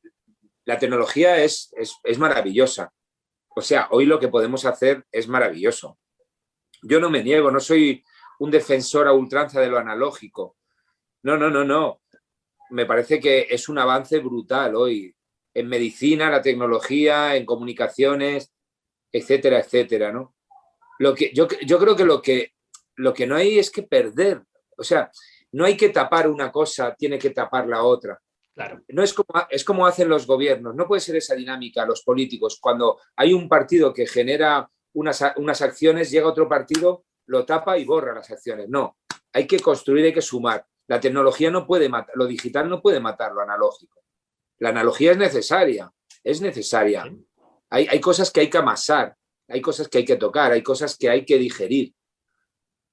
[0.65, 2.93] la tecnología es, es, maravillosa.
[3.55, 5.99] O sea, hoy lo que podemos hacer es maravilloso.
[6.83, 8.03] Yo no me niego, no soy
[8.41, 10.57] un defensor a ultranza de lo analógico.
[11.23, 12.02] No, no, no, no.
[12.73, 15.15] Me parece que es un avance brutal hoy
[15.55, 18.53] en medicina, la tecnología, en comunicaciones,
[19.13, 20.35] etcétera, etcétera, ¿no?
[20.99, 22.55] Lo que, yo, yo creo que lo, que
[22.97, 24.43] lo que no hay es que perder,
[24.77, 25.11] o sea,
[25.53, 28.21] no hay que tapar una cosa, tiene que tapar la otra.
[28.55, 28.83] Claro.
[28.89, 32.59] No es como, es como hacen los gobiernos, no puede ser esa dinámica, los políticos.
[32.61, 37.85] Cuando hay un partido que genera unas, unas acciones, llega otro partido, lo tapa y
[37.85, 38.69] borra las acciones.
[38.69, 38.97] No,
[39.33, 40.67] hay que construir, hay que sumar.
[40.89, 44.01] La tecnología no puede matar, lo digital no puede matar lo analógico.
[44.59, 45.91] La analogía es necesaria,
[46.23, 47.05] es necesaria.
[47.71, 49.17] Hay, hay cosas que hay que amasar,
[49.49, 51.95] hay cosas que hay que tocar, hay cosas que hay que digerir.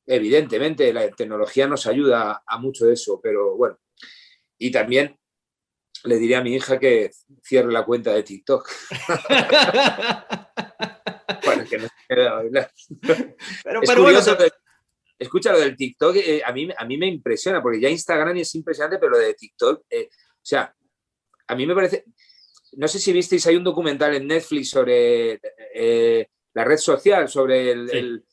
[0.06, 3.78] Evidentemente, la tecnología nos ayuda a mucho de eso, pero bueno.
[4.58, 5.18] Y también
[6.04, 7.12] le diré a mi hija que
[7.44, 8.70] cierre la cuenta de TikTok.
[11.46, 12.42] bueno, que no pero,
[13.86, 14.20] pero bueno,
[15.20, 18.56] escucha, lo del TikTok, eh, a, mí, a mí me impresiona, porque ya Instagram es
[18.56, 20.74] impresionante, pero lo de TikTok, eh, o sea,
[21.48, 22.06] a mí me parece,
[22.74, 25.40] no sé si visteis, hay un documental en Netflix sobre
[25.74, 28.24] eh, la red social, sobre el...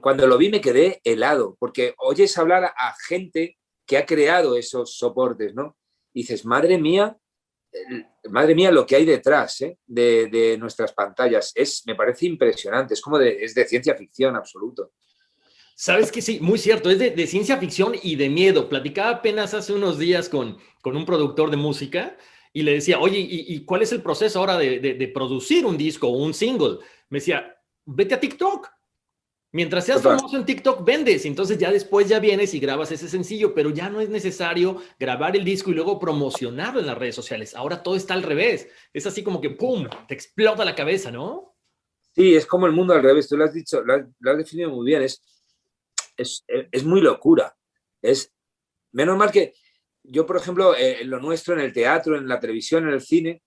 [0.00, 4.96] Cuando lo vi me quedé helado, porque oyes hablar a gente que ha creado esos
[4.96, 5.76] soportes, ¿no?
[6.12, 7.16] dices, madre mía,
[8.30, 9.78] madre mía lo que hay detrás ¿eh?
[9.86, 11.52] de, nuestras pantallas.
[11.54, 14.92] Es, me parece impresionante, es como de, es de ciencia ficción absoluto.
[15.74, 18.68] Sabes que sí, muy cierto, es de, ciencia ficción y de miedo.
[18.68, 22.16] Platicaba apenas hace unos días con, con un productor de música
[22.52, 26.18] y le decía, oye, ¿y, cuál es el proceso ahora de, producir un disco o
[26.18, 26.78] un single?
[27.08, 28.68] Me decía, vete a TikTok.
[29.54, 31.26] Mientras seas famoso en TikTok, vendes.
[31.26, 35.36] Entonces ya después ya vienes y grabas ese sencillo, pero ya no es necesario grabar
[35.36, 37.54] el disco y luego promocionarlo en las redes sociales.
[37.54, 38.68] Ahora todo está al revés.
[38.94, 41.54] Es así como que, ¡pum!, te explota la cabeza, ¿no?
[42.14, 43.28] Sí, es como el mundo al revés.
[43.28, 45.02] Tú lo has dicho, lo has, lo has definido muy bien.
[45.02, 45.22] Es
[46.16, 46.44] es,
[46.84, 47.56] muy locura.
[48.00, 48.32] Es
[48.92, 49.54] menos mal que
[50.02, 53.00] yo, por ejemplo, eh, en lo nuestro, en el teatro, en la televisión, en el
[53.00, 53.42] cine,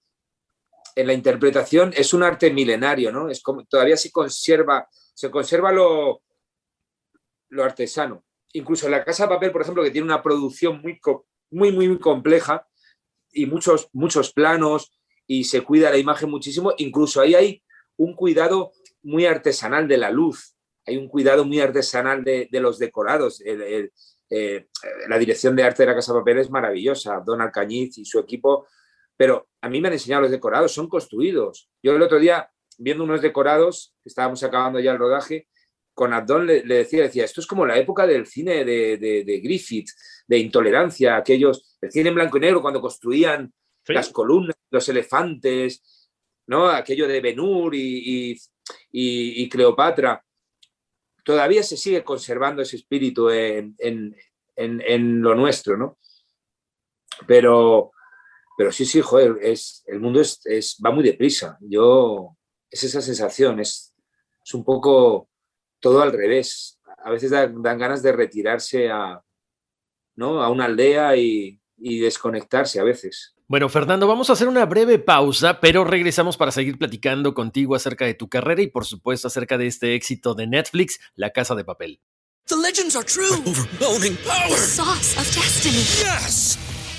[0.96, 3.30] en la interpretación, es un arte milenario, ¿no?
[3.30, 6.22] Es como todavía se conserva, se conserva lo,
[7.50, 8.24] lo artesano.
[8.54, 11.00] Incluso en la Casa de Papel, por ejemplo, que tiene una producción muy,
[11.52, 12.66] muy, muy compleja
[13.32, 14.98] y muchos, muchos planos
[15.28, 17.64] y se cuida la imagen muchísimo, incluso ahí hay
[17.98, 20.55] un cuidado muy artesanal de la luz,
[20.86, 23.42] hay un cuidado muy artesanal de, los decorados.
[24.30, 24.68] Eh,
[25.08, 28.68] la dirección de arte de la Casa Papel es maravillosa, Don Alcañiz y su equipo,
[29.18, 31.70] pero a mí me han enseñado los decorados, son construidos.
[31.82, 35.48] Yo el otro día, viendo unos decorados, estábamos acabando ya el rodaje,
[35.94, 39.90] con Abdón le, decía, decía, esto es como la época del cine de, Griffith,
[40.28, 43.54] de intolerancia, aquellos, el cine en blanco y negro, cuando construían
[43.88, 46.10] las columnas, los elefantes,
[46.48, 46.68] ¿no?
[46.68, 48.38] Aquello de Benur y,
[48.92, 50.22] y Cleopatra
[51.26, 54.16] todavía se sigue conservando ese espíritu en,
[55.22, 55.98] lo nuestro, ¿no?
[57.28, 57.92] Pero,
[58.58, 61.58] pero sí, sí, joder, es, el mundo es, va muy deprisa.
[61.62, 62.38] Yo,
[62.70, 63.94] es esa sensación, es,
[64.54, 65.28] un poco
[65.80, 66.80] todo al revés.
[67.00, 69.22] A veces dan, ganas de retirarse a,
[70.16, 70.44] ¿no?
[70.44, 73.35] a una aldea y, y desconectarse a veces.
[73.48, 78.06] Bueno, Fernando, vamos a hacer una breve pausa, pero regresamos para seguir platicando contigo acerca
[78.06, 81.64] de tu carrera y por supuesto acerca de este éxito de Netflix, La Casa de
[81.64, 82.02] Papel.
[82.48, 83.38] The legends are true.
[83.46, 84.50] Overwhelming power!
[84.50, 85.78] The sauce of destiny.
[85.78, 86.65] Yes!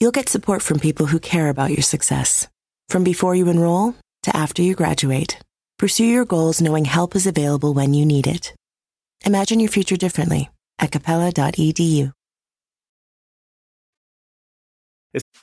[0.00, 2.48] you'll get support from people who care about your success.
[2.88, 5.38] From before you enroll to after you graduate,
[5.78, 8.54] pursue your goals knowing help is available when you need it.
[9.24, 12.12] Imagine your future differently at capella.edu.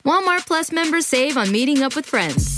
[0.04, 2.57] Walmart Plus members save on meeting up with friends.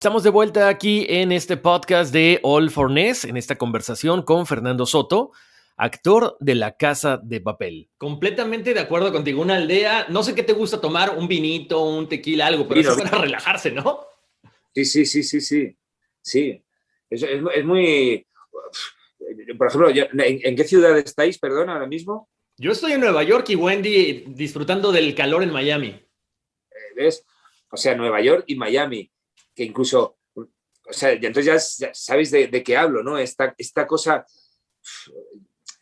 [0.00, 4.46] Estamos de vuelta aquí en este podcast de All for Ness, en esta conversación con
[4.46, 5.32] Fernando Soto,
[5.76, 7.90] actor de La Casa de Papel.
[7.98, 9.42] Completamente de acuerdo contigo.
[9.42, 12.92] Una aldea, no sé qué te gusta tomar, un vinito, un tequila, algo, pero Vino,
[12.92, 14.02] es para relajarse, ¿no?
[14.72, 15.76] Sí, sí, sí, sí, sí.
[16.22, 16.62] Sí.
[17.10, 18.24] Es, es- es muy.
[19.58, 20.08] Por ejemplo, ¿en,
[20.44, 22.28] en qué ciudad estáis, perdón, ahora mismo?
[22.56, 25.88] Yo estoy en Nueva York y Wendy disfrutando del calor en Miami.
[25.88, 26.04] Eh,
[26.96, 27.24] ¿Ves?
[27.70, 29.10] O sea, Nueva York y Miami,
[29.58, 30.18] que incluso.
[30.36, 31.44] O sea, y entonces
[31.78, 33.18] ya, ya sabéis de, de qué hablo, ¿no?
[33.18, 34.24] Esta, esta cosa.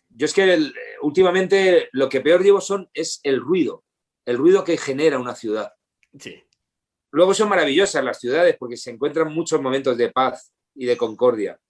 [0.08, 3.84] Yo es que el- últimamente lo que peor llevo son, es el ruido,
[4.24, 5.72] el ruido que genera una ciudad.
[6.18, 6.42] Sí.
[7.12, 11.60] Luego son maravillosas las ciudades porque se encuentran muchos momentos de paz y de concordia.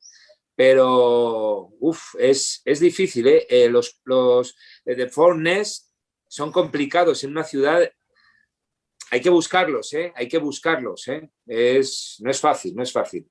[0.55, 3.47] Pero, uff, es, es difícil, ¿eh?
[3.51, 5.93] Eh, los los eh, de Forness
[6.29, 7.83] son complicados en una ciudad.
[9.11, 10.13] Hay que buscarlos, ¿eh?
[10.17, 11.31] Hay que buscarlos, ¿eh?
[11.47, 13.29] Es, no es fácil, no es fácil.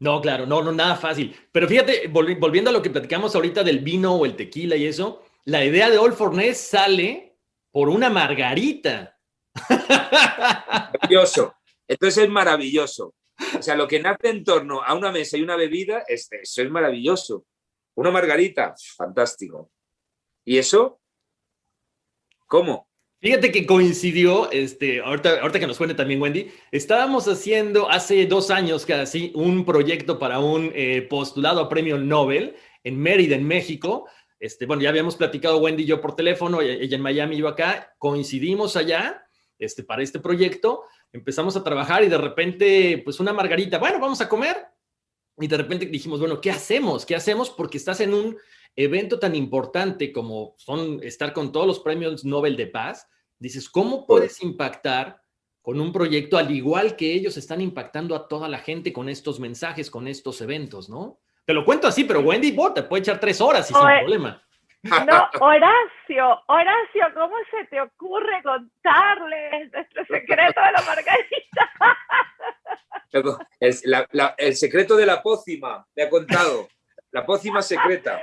[0.00, 1.34] No, claro, no, no, nada fácil.
[1.52, 4.86] Pero fíjate, volvi- volviendo a lo que platicamos ahorita del vino o el tequila y
[4.86, 7.38] eso, la idea de All for Ness sale
[7.70, 9.18] por una margarita.
[9.68, 11.54] Maravilloso.
[11.88, 13.14] Entonces es maravilloso.
[13.58, 16.62] O sea, lo que nace en torno a una mesa y una bebida, es, eso
[16.62, 17.46] es maravilloso.
[17.94, 19.70] Una margarita, fantástico.
[20.44, 21.00] ¿Y eso?
[22.46, 22.89] ¿Cómo?
[23.22, 28.86] Fíjate que coincidió, este, ahorita, que nos cuente también Wendy, estábamos haciendo hace dos años
[28.86, 34.08] casi un proyecto para un eh, postulado a premio Nobel en Mérida, en México.
[34.38, 37.46] Este, bueno, ya habíamos platicado Wendy y yo por teléfono, ella ella en Miami, yo
[37.46, 39.26] acá, coincidimos allá
[39.58, 44.22] este, para este proyecto, empezamos a trabajar y de repente, pues una margarita, bueno, vamos
[44.22, 44.56] a comer.
[45.38, 47.04] Y de repente dijimos, bueno, ¿qué hacemos?
[47.04, 47.50] ¿Qué hacemos?
[47.50, 48.38] Porque estás en un
[48.76, 54.06] evento tan importante como son estar con todos los premios Nobel de Paz, dices, ¿cómo
[54.06, 55.20] puedes impactar
[55.62, 59.38] con un proyecto al igual que ellos están impactando a toda la gente con estos
[59.40, 61.18] mensajes, con estos eventos, ¿no?
[61.44, 64.42] Te lo cuento así, pero Wendy, vos te puede echar tres horas y sin problema.
[64.82, 71.70] No, Horacio, Horacio, ¿cómo se te ocurre contarles nuestro secreto de la margarita?
[73.60, 76.68] El, la- la- el secreto de la pócima, me ha contado.
[77.10, 78.20] La pócima secreta.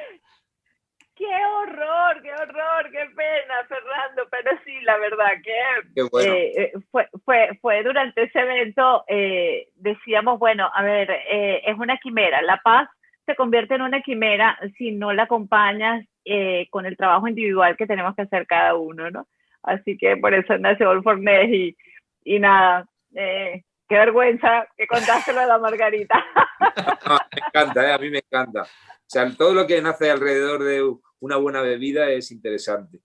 [1.18, 4.28] ¡Qué horror, qué horror, qué pena, Fernando!
[4.30, 6.32] Pero sí, la verdad que Qué bueno.
[6.34, 11.78] eh, eh, fue, fue, fue durante ese evento, eh, decíamos, bueno, a ver, eh, es
[11.78, 12.42] una quimera.
[12.44, 12.88] La paz
[13.26, 17.88] se convierte en una quimera si no la acompañas eh, con el trabajo individual que
[17.88, 19.28] tenemos que hacer cada uno, ¿no?
[19.64, 21.76] Así que por eso nació All for y,
[22.24, 26.24] y nada, eh, qué vergüenza que contaste lo de la margarita.
[26.60, 27.94] Ah, me encanta, ¿eh?
[27.94, 28.62] a mí me encanta.
[28.64, 30.84] O sea, todo lo que nace alrededor de
[31.20, 33.00] una buena bebida es interesante.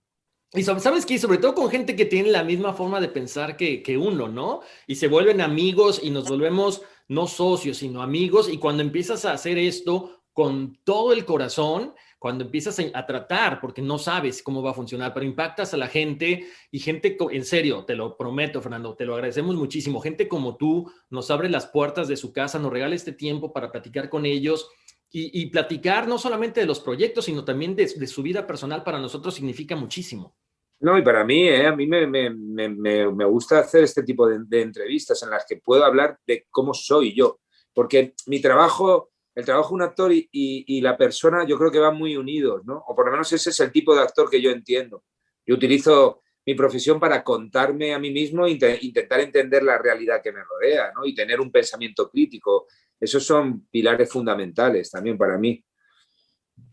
[0.52, 3.56] Y sobre- sabes qué, sobre todo con gente que tiene la misma forma de pensar
[3.56, 4.60] que, que uno, ¿no?
[4.86, 9.32] Y se vuelven amigos y nos volvemos no socios, sino amigos, y cuando empiezas a
[9.32, 14.70] hacer esto con todo el corazón, cuando empiezas a, tratar, porque no sabes cómo va
[14.70, 18.94] a funcionar, pero impactas a la gente y gente, en serio, te lo prometo, Fernando,
[18.94, 20.00] te lo agradecemos muchísimo.
[20.00, 23.72] Gente como tú nos abre las puertas de su casa, nos regala este tiempo para
[23.72, 24.70] platicar con ellos
[25.10, 29.34] y, platicar no solamente de los proyectos, sino también de, su vida personal para nosotros
[29.34, 30.36] significa muchísimo.
[30.78, 34.28] No, y para mí, eh, a mí me, me, me, me, gusta hacer este tipo
[34.28, 37.40] de, de entrevistas en las que puedo hablar de cómo soy yo,
[37.74, 41.96] porque mi trabajo el trabajo de un actor y, la persona yo creo que van
[41.96, 42.84] muy unidos, ¿no?
[42.86, 45.04] O por lo menos ese es el tipo de actor que yo entiendo.
[45.46, 50.32] Yo utilizo mi profesión para contarme a mí mismo e intentar entender la realidad que
[50.32, 51.06] me rodea, ¿no?
[51.06, 52.66] Y tener un pensamiento crítico.
[53.00, 55.64] Esos son pilares fundamentales también para mí.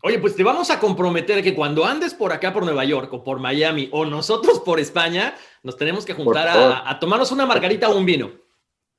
[0.02, 3.24] Oye, pues te vamos a comprometer que cuando andes por acá, por Nueva York o
[3.24, 7.88] por Miami o nosotros por España, nos tenemos que juntar a, a tomarnos una margarita
[7.88, 8.49] o un vino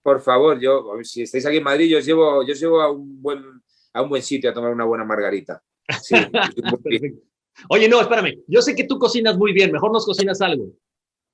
[0.02, 2.92] por favor, yo, si estáis aquí en Madrid, yo os llevo, yo os llevo a
[2.92, 3.44] un buen,
[3.94, 5.62] a un buen sitio a tomar una buena margarita.
[7.70, 8.44] Oye, no, espérame.
[8.48, 9.72] Yo sé que tú cocinas muy bien.
[9.72, 10.74] Mejor nos cocinas algo.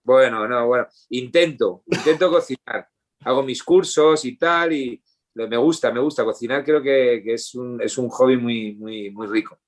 [0.03, 0.87] Bueno, no, bueno.
[1.09, 2.89] Intento, intento cocinar.
[3.21, 5.01] Hago mis cursos y tal, y
[5.33, 6.63] me gusta, me gusta cocinar.
[6.63, 9.59] Creo que, que es, un, es un hobby muy, muy, muy rico.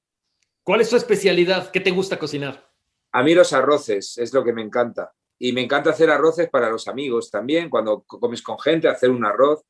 [0.63, 1.71] ¿Cuál es tu especialidad?
[1.71, 2.69] ¿Qué te gusta cocinar?
[3.11, 5.13] A mí los arroces es lo que me encanta.
[5.39, 9.25] Y me encanta hacer arroces para los amigos también, cuando comes con gente, hacer un
[9.25, 9.61] arroz,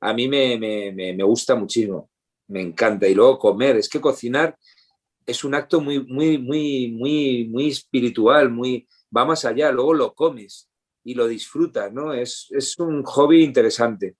[0.00, 2.10] a mí me, me, me, gusta muchísimo,
[2.48, 3.06] me encanta.
[3.06, 4.58] Y luego comer, es que cocinar
[5.24, 8.86] es un acto muy, muy, muy, muy, muy espiritual, muy,
[9.16, 10.68] va más allá, luego lo comes
[11.02, 12.12] y lo disfrutas, ¿no?
[12.12, 14.16] Es, es un hobby interesante.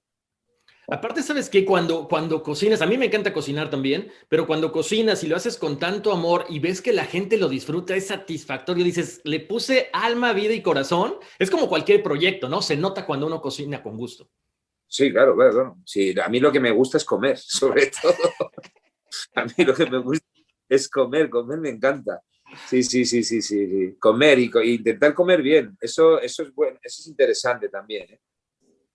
[0.89, 5.25] Aparte, sabes que cuando, cuando cocinas, a mí me encanta cocinar también, pero cuando cocinas
[5.25, 8.85] y lo haces con tanto amor y ves que la gente lo disfruta, es satisfactorio.
[8.85, 11.17] Dices, le puse alma, vida y corazón.
[11.39, 12.61] Es como cualquier proyecto, ¿no?
[12.61, 14.29] Se nota cuando uno cocina con gusto.
[14.87, 15.77] Sí, claro, claro.
[15.85, 18.15] Sí, a mí lo que me gusta es comer, sobre todo.
[19.35, 20.27] a mí lo que me gusta
[20.69, 22.23] es comer, comer me encanta.
[22.69, 25.77] Sí, sí, sí, sí, sí, Comer y, intentar comer bien.
[25.81, 28.05] Eso, eso es bueno, eso es interesante también.
[28.11, 28.21] ¿eh?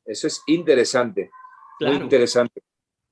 [0.06, 1.30] Eso es interesante.
[1.80, 2.62] Muy interesante.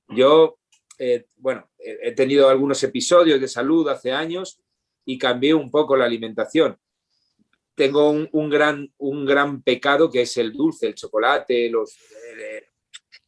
[0.08, 0.58] Yo,
[0.98, 4.60] eh, bueno, he tenido algunos episodios de salud hace años
[5.04, 6.78] y cambié un poco la alimentación.
[7.74, 11.96] Tengo un, gran, un gran pecado que es el dulce, el chocolate, los...
[12.36, 12.66] Eh,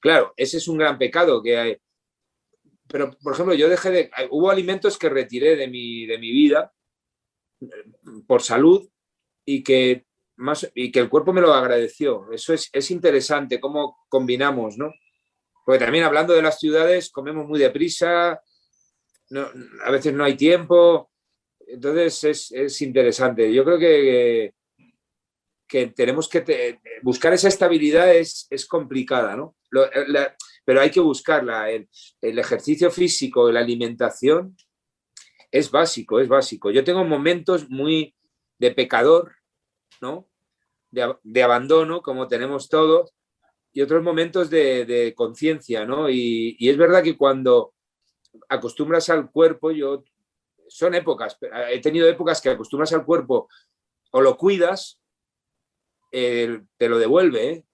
[0.00, 1.76] claro, ese es un gran pecado que hay.
[2.88, 4.10] Pero, por ejemplo, yo dejé de...
[4.30, 6.72] Hubo alimentos que retiré de mi, de mi vida
[7.60, 7.66] eh,
[8.26, 8.88] por salud
[9.44, 10.04] y que,
[10.36, 12.30] más, y que el cuerpo me lo agradeció.
[12.32, 14.92] Eso es, es interesante, cómo combinamos, ¿no?
[15.70, 21.12] Porque también hablando de las ciudades, comemos muy deprisa, a veces no hay tiempo,
[21.60, 23.54] entonces es, interesante.
[23.54, 24.54] Yo creo que,
[25.68, 29.54] que tenemos que buscar esa estabilidad es, complicada, ¿no?
[30.64, 31.70] pero hay que buscarla.
[31.70, 31.88] El,
[32.20, 34.56] ejercicio físico, la alimentación,
[35.52, 36.72] es básico, es básico.
[36.72, 38.12] Yo tengo momentos muy
[38.58, 39.36] de pecador,
[40.00, 40.26] ¿no?
[40.90, 43.14] De, de abandono, como tenemos todos,
[43.72, 46.08] y otros momentos de, conciencia, ¿no?
[46.10, 47.74] Y, es verdad que cuando
[48.48, 50.04] acostumbras al cuerpo, yo,
[50.68, 51.36] son épocas,
[51.70, 53.48] he tenido épocas que acostumbras al cuerpo
[54.12, 55.00] o lo cuidas,
[56.10, 57.64] te lo devuelve, ¿eh?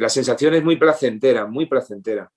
[0.00, 2.30] la sensación es muy placentera, muy placentera.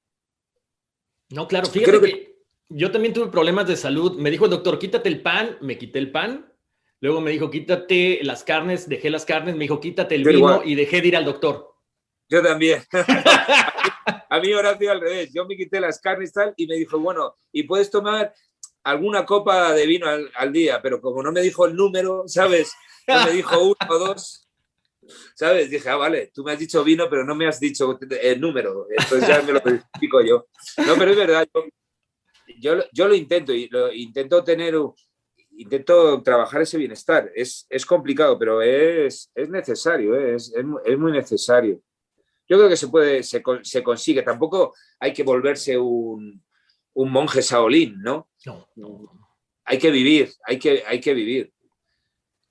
[1.29, 2.37] No, claro, fíjate que,
[2.69, 4.17] yo también tuve problemas de salud.
[4.17, 6.51] Me dijo el doctor, quítate el pan, me quité el pan.
[6.99, 10.75] Luego me dijo, quítate las carnes, dejé las carnes, me dijo, quítate el vino y
[10.75, 11.75] dejé de ir al doctor.
[12.29, 12.83] Yo también.
[14.29, 15.31] a mí Horacio al revés.
[15.33, 18.33] Yo me quité las carnes tal y me dijo, bueno, y puedes tomar
[18.83, 22.73] alguna copa de vino al, día, pero como no me dijo el número, ¿sabes?
[23.07, 24.47] No me dijo uno o dos,
[25.35, 25.69] ¿sabes?
[25.69, 28.87] Dije, ah, vale, tú me has dicho vino, pero no me has dicho el número.
[28.89, 30.47] Entonces ya me lo explico yo.
[30.85, 31.47] No, pero es verdad,
[32.59, 34.75] yo, yo, lo intento y lo intento tener,
[35.57, 37.29] intento trabajar ese bienestar.
[37.35, 40.35] Es, es complicado, pero es, es necesario, ¿eh?
[40.35, 40.53] es,
[40.85, 41.81] es muy necesario
[42.47, 44.21] yo creo que se puede, se, se consigue.
[44.23, 46.43] Tampoco hay que volverse un,
[46.93, 48.29] un monje saolín, ¿no?
[48.75, 49.11] No,
[49.65, 51.53] Hay que vivir, hay que, hay que vivir.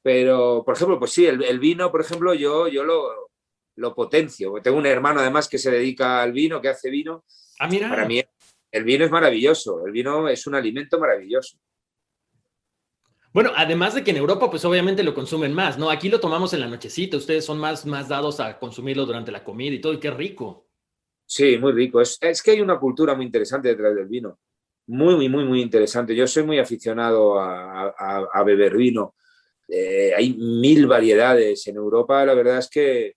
[0.02, 3.30] Pero, por ejemplo, pues sí, el, vino, por ejemplo, yo, yo lo,
[3.74, 4.52] lo, potencio.
[4.62, 7.24] Tengo un hermano además que se dedica al vino, que hace vino.
[7.58, 7.88] Ah, mira.
[7.88, 8.22] Para mí
[8.76, 11.58] el vino es maravilloso, el vino es un alimento maravilloso.
[13.36, 15.90] Bueno, además de que en Europa, pues obviamente lo consumen más, ¿no?
[15.90, 19.44] Aquí lo tomamos en la nochecita, ustedes son más, más dados a consumirlo durante la
[19.44, 20.70] comida y todo, y qué rico.
[21.26, 22.00] Sí, muy rico.
[22.00, 24.38] Es, que hay una cultura muy interesante detrás del vino.
[24.86, 26.16] Muy, muy, muy, muy interesante.
[26.16, 29.16] Yo soy muy aficionado a, beber vino.
[29.68, 32.24] Eh, hay mil variedades en Europa.
[32.24, 33.16] La verdad es que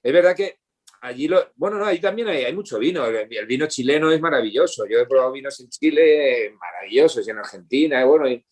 [0.00, 0.58] es verdad que
[1.00, 3.04] allí lo, bueno, no, ahí también hay, hay mucho vino.
[3.06, 4.86] El, vino chileno es maravilloso.
[4.86, 8.04] Yo he probado vinos en Chile maravillosos y en Argentina.
[8.04, 8.46] bueno, y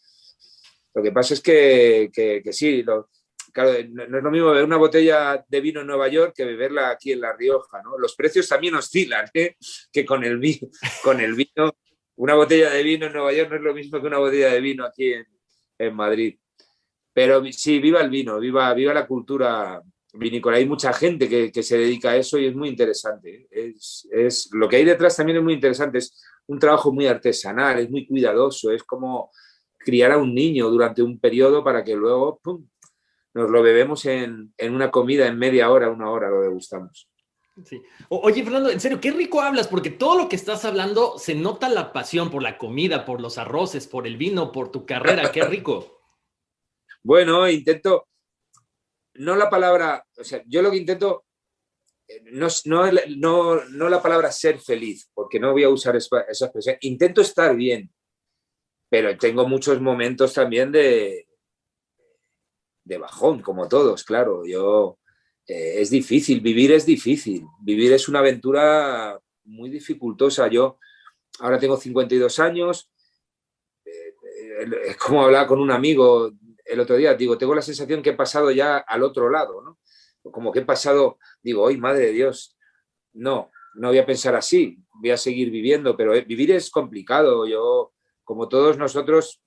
[0.97, 2.83] lo que pasa es que, que- sí,
[3.53, 6.89] claro, no, es lo mismo beber una botella de vino en Nueva York que beberla
[6.91, 7.99] aquí en La Rioja, ¿no?
[7.99, 9.57] Los precios también oscilan, ¿eh?
[9.93, 10.61] Que con el, vi-
[11.05, 11.77] con el vino,
[12.17, 14.61] una botella de vino en Nueva York no es lo mismo que una botella de
[14.61, 15.27] vino aquí en,
[15.79, 16.39] en Madrid.
[17.13, 19.83] Pero sí, viva el vino, viva, viva la cultura
[20.15, 20.57] vinícola.
[20.57, 23.35] Hay mucha gente que, que se dedica a eso y es muy interesante.
[23.35, 23.49] ¿eh?
[23.77, 25.99] Es, es- lo que hay detrás también es muy interesante.
[25.99, 29.31] Es un trabajo muy artesanal, es muy cuidadoso, es como
[29.87, 32.67] criar a un niño durante un periodo para que luego ¡pum!
[33.35, 37.09] nos lo bebemos en, en una comida en media hora, una hora, lo degustamos.
[37.65, 37.81] Sí.
[38.09, 41.69] Oye, Fernando, en serio, qué rico hablas, porque todo lo que estás hablando se nota
[41.69, 45.45] la pasión por la comida, por los arroces, por el vino, por tu carrera, qué
[45.45, 45.93] rico.
[47.03, 48.09] Bueno, intento,
[49.15, 51.25] no la palabra, o sea, yo lo que intento,
[52.09, 56.19] eh, no, no, no, no la palabra ser feliz, porque no voy a usar esa
[56.25, 57.89] expresión, intento estar bien,
[58.89, 61.27] pero tengo muchos momentos también de,
[62.85, 64.99] de bajón, como todos, claro, yo,
[65.47, 70.79] eh, es difícil, vivir es difícil, vivir es una aventura muy dificultosa, yo
[71.41, 72.91] ahora tengo 52 años,
[73.85, 74.15] eh,
[74.87, 76.33] es como hablaba con un amigo
[76.65, 79.79] el otro día, digo, tengo la sensación que he pasado ya al otro lado, ¿no?
[80.33, 82.57] Como que he pasado, digo, ¡ay, madre de Dios!
[83.13, 87.47] No, no voy a pensar así, voy a seguir viviendo, pero eh, vivir es complicado.
[87.47, 87.93] Yo,
[88.27, 89.41] como todos nosotros,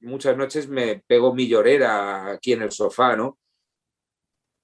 [0.00, 3.38] muchas noches me pego mi llorera aquí en el sofá, ¿no?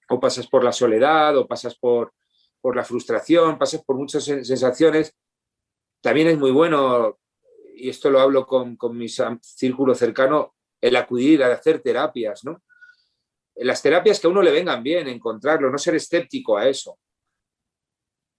[0.08, 2.14] O pasas por la soledad, o pasas por,
[2.62, 5.14] por la frustración, pasas por muchas sen- sensaciones.
[6.00, 7.18] También es muy bueno,
[7.76, 12.62] y esto lo hablo con, con mi círculo cercano, el acudir a hacer terapias, ¿no?
[13.56, 16.98] Las terapias que a uno le vengan bien, encontrarlo, no ser escéptico a eso.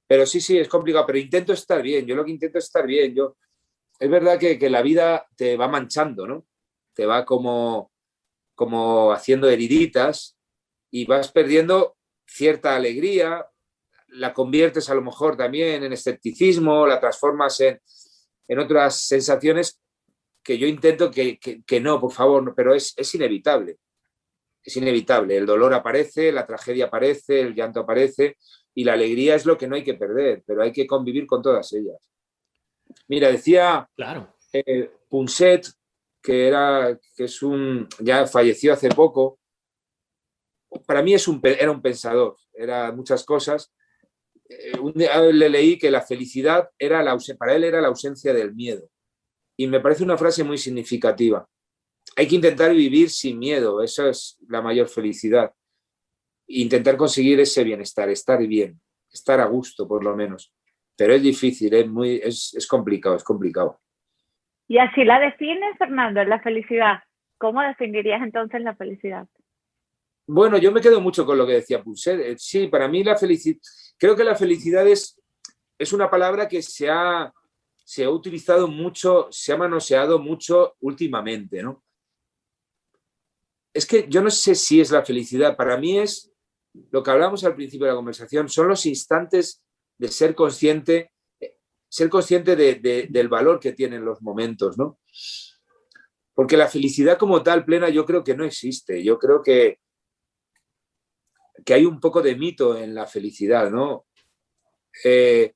[0.07, 2.87] Pero sí, sí, es complicado, pero intento estar bien, yo lo que intento es estar
[2.87, 3.37] bien, yo...
[3.99, 6.45] Es verdad que, la vida te va manchando, ¿no?
[6.93, 7.91] Te va como,
[8.55, 10.37] como haciendo heriditas
[10.91, 13.47] y vas perdiendo cierta alegría,
[14.09, 17.81] la conviertes a lo mejor también en escepticismo, la transformas en,
[18.47, 19.79] en otras sensaciones
[20.43, 23.77] que yo intento que, que- no, por favor, pero es, es inevitable.
[24.63, 25.37] Es inevitable.
[25.37, 28.37] El dolor aparece, la tragedia aparece, el llanto aparece
[28.75, 31.41] y la alegría es lo que no hay que perder, pero hay que convivir con
[31.41, 31.97] todas ellas.
[33.07, 34.35] Mira, decía Claro.
[34.53, 35.67] eh, Punset,
[36.21, 39.39] que, era, que es un, ya falleció hace poco,
[40.85, 43.73] para mí es un, era un pensador, era muchas cosas.
[44.49, 48.33] Eh, un día le leí que la felicidad era la, para él era la ausencia
[48.33, 48.89] del miedo.
[49.57, 51.47] Y me parece una frase muy significativa.
[52.15, 55.51] Hay que intentar vivir sin miedo, esa es la mayor felicidad.
[56.47, 58.79] Intentar conseguir ese bienestar, estar bien,
[59.11, 60.53] estar a gusto por lo menos.
[60.95, 63.79] Pero es difícil, es, muy, es, es complicado, es complicado.
[64.67, 67.03] Y así la defines, Fernando, la felicidad.
[67.37, 69.27] ¿Cómo definirías entonces la felicidad?
[70.27, 72.19] Bueno, yo me quedo mucho con lo que decía Punset.
[72.19, 73.59] Eh, Sí, para mí la felicidad,
[73.97, 75.21] creo que la felicidad es,
[75.77, 77.31] es una palabra que se ha,
[77.83, 81.83] se ha utilizado mucho, se ha manoseado mucho últimamente, ¿no?
[83.73, 86.31] Es que yo no sé si es la felicidad, para mí es
[86.91, 89.64] lo que hablamos al principio de la conversación, son los instantes
[89.97, 94.99] de ser consciente, eh, ser consciente de- de- del valor que tienen los momentos, ¿no?
[96.33, 99.03] Porque la felicidad como tal plena yo creo que no existe.
[99.03, 99.79] Yo creo que,
[101.65, 104.05] que hay un poco de mito en la felicidad, ¿no?
[105.03, 105.53] Eh,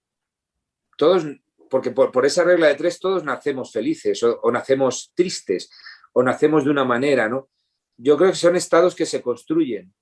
[0.98, 1.26] todos,
[1.70, 5.70] porque por, por esa regla de tres todos nacemos felices o, o nacemos tristes
[6.14, 7.50] o nacemos de una manera, ¿no?
[7.98, 9.94] Yo creo que son estados que se construyen,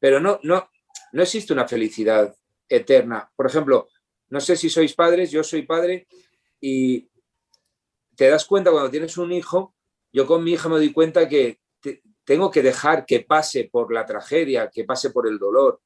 [0.00, 0.68] pero no, no,
[1.12, 2.34] no existe una felicidad
[2.68, 3.30] eterna.
[3.36, 3.88] Por ejemplo,
[4.28, 6.06] no sé si sois padres, yo soy padre
[6.60, 7.08] y
[8.16, 9.74] te das cuenta cuando tienes un hijo,
[10.12, 13.92] yo con mi hija me doy cuenta que te- tengo que dejar que pase por
[13.92, 15.80] la tragedia, que pase por el dolor.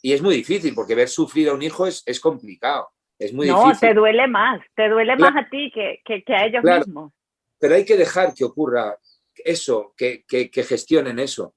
[0.00, 3.46] Y es muy difícil, porque ver sufrir a un hijo es, es complicado, es muy
[3.46, 3.88] no, difícil.
[3.88, 5.34] te duele más, te duele Claro.
[5.34, 6.84] más a ti que, que, que a ellos Claro.
[6.86, 7.12] mismos.
[7.58, 8.98] Pero hay que dejar que ocurra
[9.36, 11.54] eso, que, que- que gestionen eso.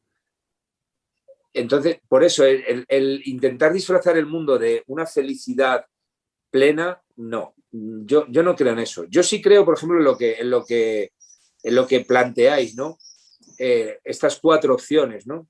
[1.55, 5.85] Entonces, por eso, el, intentar disfrazar el mundo de una felicidad
[6.51, 7.55] plena, no.
[7.71, 9.05] Yo, yo no creo en eso.
[9.05, 11.13] Yo sí creo, por ejemplo, en lo que, lo que,
[11.63, 12.97] lo que planteáis, ¿no?
[13.57, 15.47] Eh, estas cuatro opciones, ¿no?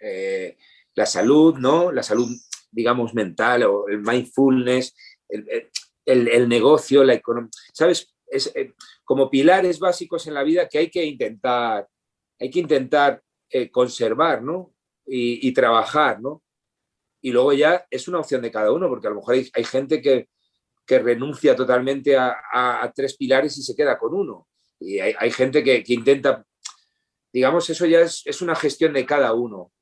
[0.00, 0.56] Eh,
[0.96, 1.92] la salud, ¿no?
[1.92, 2.28] La salud,
[2.68, 4.96] digamos, mental o el mindfulness,
[5.28, 7.50] el, negocio, la economía.
[7.72, 8.12] ¿Sabes?
[8.26, 8.74] Es, eh,
[9.04, 11.86] como pilares básicos en la vida que hay que intentar,
[12.36, 13.22] hay que intentar
[13.72, 14.72] conservar, ¿no?
[15.06, 16.42] Y, trabajar, ¿no?
[17.20, 20.00] y luego ya es una opción de cada uno, porque a lo mejor hay, gente
[20.00, 20.28] que,
[20.86, 24.46] que, renuncia totalmente a, tres pilares y se queda con uno.
[24.78, 26.44] Y hay, hay gente que, que, intenta,
[27.32, 29.72] digamos, eso ya es, es, una gestión de cada uno.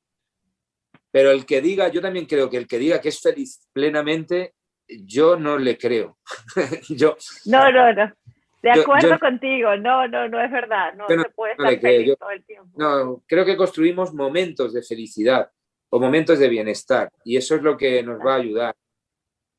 [1.11, 4.55] Pero el que diga, yo también creo que el que diga que es feliz plenamente,
[4.87, 6.17] yo no le creo.
[6.89, 7.15] yo,
[7.45, 8.13] no, no, no.
[8.61, 11.73] De acuerdo yo, yo, contigo, no, no, no es verdad, no, no se puede estar
[11.73, 12.69] no feliz yo, todo el tiempo.
[12.75, 15.49] No, creo que construimos momentos de felicidad
[15.89, 18.75] o momentos de bienestar y eso es lo que nos va a ayudar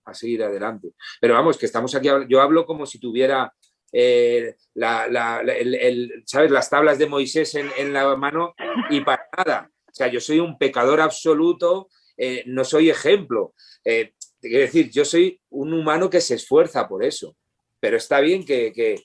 [0.04, 0.90] a seguir adelante.
[1.20, 3.52] Pero vamos, que estamos aquí, yo hablo como si tuviera
[3.90, 6.50] eh, la, la, el, el, ¿sabes?
[6.50, 8.54] las tablas de Moisés en, en, la mano
[8.90, 9.70] y para nada.
[9.86, 11.88] O sea, yo soy un pecador absoluto,
[12.18, 13.54] eh, no soy ejemplo.
[13.82, 17.34] Eh, quiero decir, yo soy un humano que se esfuerza por eso
[17.80, 19.02] pero está bien que, que,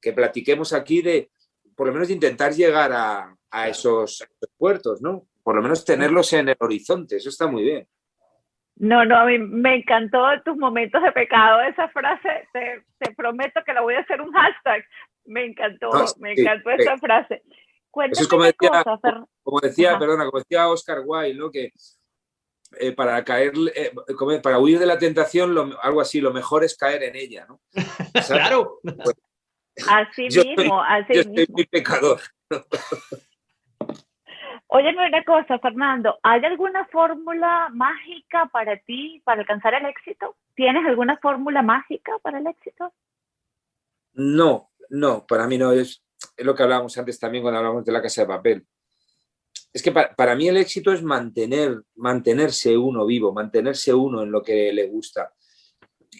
[0.00, 1.30] que, platiquemos aquí de,
[1.76, 4.24] por lo menos, de intentar llegar a, a, esos,
[4.56, 5.26] puertos, ¿no?
[5.42, 7.88] Por lo menos tenerlos en el horizonte, eso está muy bien.
[8.76, 13.60] No, no, a mí me encantó tus momentos de pecado, esa frase, te, te prometo
[13.64, 14.84] que la voy a hacer un hashtag,
[15.26, 17.00] me encantó, no, me encantó sí, esa sí.
[17.00, 17.42] frase.
[17.90, 21.50] Cuéntame eso es como decía, cosas, como, como decía perdona, como decía Oscar Wilde, ¿no?
[21.50, 21.72] Que
[22.78, 23.92] eh, para caer, eh,
[24.42, 27.60] para huir de la tentación, lo, algo así, lo mejor es caer en ella, ¿no?
[28.26, 28.78] claro.
[28.82, 29.16] Pues,
[29.88, 31.36] así yo mismo, soy, así yo mismo.
[31.36, 32.20] soy muy pecador.
[34.66, 40.36] Óyeme una cosa, Fernando, ¿hay alguna fórmula mágica para ti para alcanzar el éxito?
[40.54, 42.92] ¿Tienes alguna fórmula mágica para el éxito?
[44.14, 46.02] No, no, para mí no es,
[46.36, 48.66] es lo que hablábamos antes también cuando hablamos de la casa de papel
[49.72, 54.42] es que para, mí el éxito es mantener, mantenerse uno vivo, mantenerse uno en lo
[54.42, 55.32] que le gusta.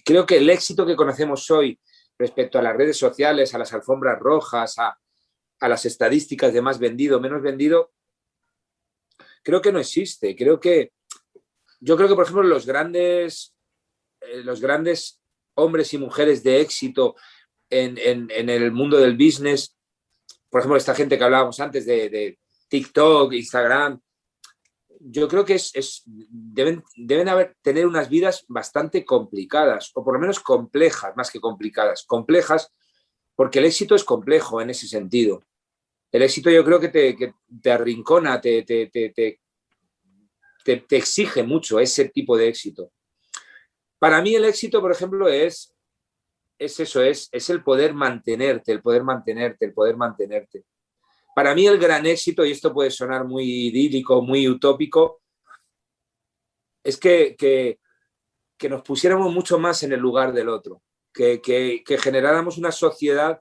[0.04, 1.78] Creo que el éxito que conocemos hoy
[2.18, 4.98] respecto a las redes sociales, a las alfombras rojas, a,
[5.60, 7.92] a las estadísticas de más vendido, menos vendido,
[9.42, 10.34] creo que no existe.
[10.34, 10.92] Creo que,
[11.80, 13.54] yo creo que, por ejemplo, los grandes,
[14.22, 15.20] eh, los grandes
[15.54, 17.16] hombres y mujeres de éxito
[17.68, 19.76] en, en, el mundo del business,
[20.48, 22.38] por ejemplo, esta gente que hablábamos antes de
[22.72, 24.00] TikTok, Instagram,
[24.98, 26.82] yo creo que es, deben,
[27.60, 32.72] tener unas vidas bastante complicadas, o por lo menos complejas, más que complicadas, complejas,
[33.34, 35.44] porque el éxito es complejo en ese sentido.
[36.10, 39.38] El éxito yo creo que te, te arrincona, te, te, te,
[40.64, 42.90] te, exige mucho ese tipo de éxito.
[43.98, 45.74] Para mí el éxito, por ejemplo, es,
[46.58, 50.64] es eso, es, es el poder mantenerte, el poder mantenerte, el poder mantenerte.
[51.34, 55.22] Para mí el gran éxito, y esto puede sonar muy idílico, muy utópico,
[56.84, 57.78] es que, que,
[58.68, 63.40] nos pusiéramos mucho más en el lugar del otro, que, que, generáramos una sociedad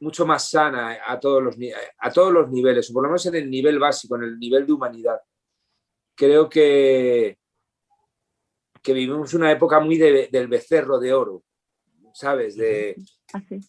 [0.00, 1.56] mucho más sana a todos, los,
[1.98, 4.72] a todos los niveles, por lo menos en el nivel básico, en el nivel de
[4.72, 5.20] humanidad.
[6.14, 7.38] Creo que,
[8.82, 11.42] que vivimos una época muy de, del becerro de oro,
[12.12, 12.56] ¿sabes?
[12.56, 12.96] De,
[13.32, 13.60] Así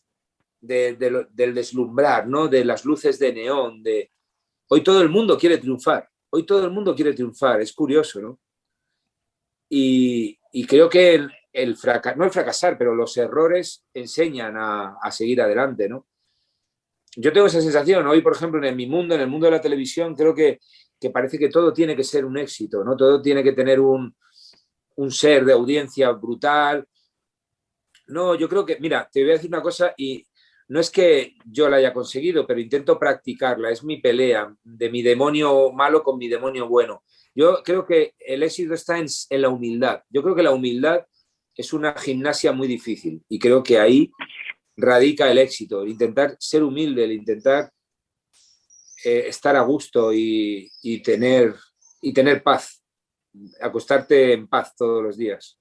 [0.61, 2.47] de, de, del deslumbrar, ¿no?
[2.47, 4.11] De las luces de neón, de...
[4.69, 8.39] Hoy todo el mundo quiere triunfar, hoy todo el mundo quiere triunfar, es curioso, ¿no?
[9.67, 11.77] Y, y creo que el, el
[12.15, 16.07] no el fracasar, pero los errores enseñan a, a, seguir adelante, ¿no?
[17.17, 19.61] Yo tengo esa sensación, hoy, por ejemplo, en mi mundo, en el mundo de la
[19.61, 20.59] televisión, creo que,
[20.99, 22.95] que parece que todo tiene que ser un éxito, ¿no?
[22.95, 24.15] Todo tiene que tener un,
[24.95, 26.87] un ser de audiencia brutal.
[28.07, 30.25] No, yo creo que, mira, te voy a decir una cosa y,
[30.71, 35.01] no es que yo la haya conseguido, pero intento practicarla, es mi pelea de mi
[35.01, 37.03] demonio malo con mi demonio bueno.
[37.35, 39.07] Yo creo que el éxito está en,
[39.41, 40.01] la humildad.
[40.09, 41.05] Yo creo que la humildad
[41.57, 44.13] es una gimnasia muy difícil y creo que ahí
[44.77, 47.69] radica el éxito, el intentar ser humilde, el intentar
[49.03, 50.71] eh, estar a gusto y
[51.03, 51.53] tener
[52.43, 52.81] paz,
[53.59, 55.60] acostarte en paz todos los días.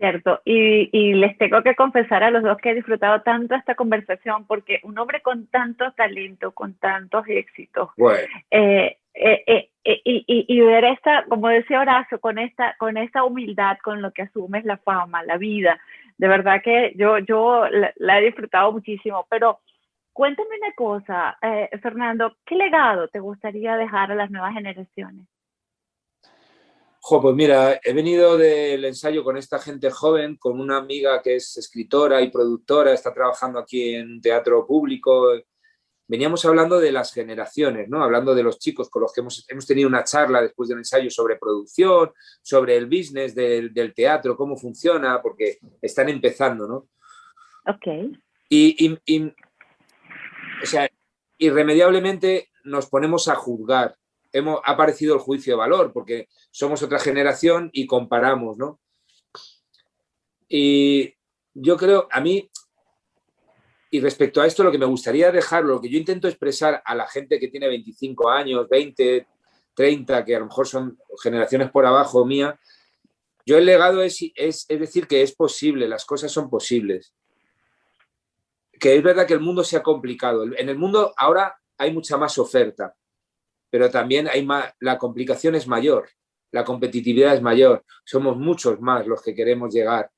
[0.00, 3.74] Cierto, y, y, les tengo que confesar a los dos que he disfrutado tanto esta
[3.74, 8.26] conversación porque un hombre con tanto talento, con tantos éxitos, bueno.
[8.50, 13.76] eh, eh, eh, y, y, ver esta, como decía Horacio, con esta, con esta humildad
[13.84, 15.78] con lo que asumes la fama, la vida,
[16.16, 19.60] de verdad que yo, yo la, la he disfrutado muchísimo, pero
[20.14, 25.26] cuéntame una cosa, eh, Fernando, ¿qué legado te gustaría dejar a las nuevas generaciones?
[27.02, 31.36] Jo, pues mira, he venido del ensayo con esta gente joven, con una amiga que
[31.36, 35.32] es escritora y productora, está trabajando aquí en teatro público.
[36.06, 38.04] Veníamos hablando de las generaciones, ¿no?
[38.04, 41.10] Hablando de los chicos con los que hemos, hemos tenido una charla después del ensayo
[41.10, 46.88] sobre producción, sobre el business del, del teatro, cómo funciona, porque están empezando, ¿no?
[47.66, 48.14] Ok.
[48.50, 49.26] Y, y, y,
[50.62, 50.86] o sea,
[51.38, 53.96] irremediablemente nos ponemos a juzgar
[54.32, 58.80] hemos, ha aparecido el juicio de valor, porque somos otra generación y comparamos, ¿no?
[60.48, 61.14] Y
[61.54, 62.50] yo creo, a mí,
[63.90, 66.94] y respecto a esto, lo que me gustaría dejar, lo que yo intento expresar a
[66.94, 69.26] la gente que tiene 25 años, 20,
[69.74, 72.58] 30, que a lo mejor son generaciones por abajo mía,
[73.46, 77.14] yo el legado es, es, es decir que es posible, las cosas son posibles.
[78.78, 80.44] Que es verdad que el mundo se ha complicado.
[80.44, 82.94] En el mundo ahora hay mucha más oferta,
[83.70, 86.08] pero también hay más, la complicación es mayor,
[86.52, 90.10] la competitividad es mayor, somos muchos más los que queremos llegar.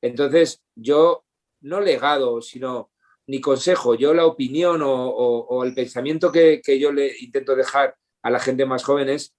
[0.00, 1.24] Entonces, yo,
[1.60, 2.90] no legado, sino
[3.26, 8.30] ni consejo, yo la opinión o, el pensamiento que, que, yo le intento dejar a
[8.30, 9.34] la gente más joven es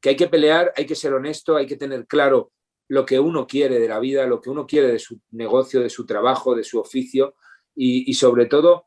[0.00, 2.52] que hay que pelear, hay que ser honesto, hay que tener claro
[2.88, 5.90] lo que uno quiere de la vida, lo que uno quiere de su negocio, de
[5.90, 7.34] su trabajo, de su oficio
[7.74, 8.86] y, sobre todo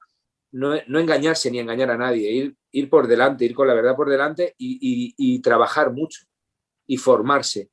[0.51, 4.55] no, engañarse ni engañar a nadie, ir, por delante, ir con la verdad por delante
[4.57, 6.25] y, trabajar mucho
[6.87, 7.69] y formarse.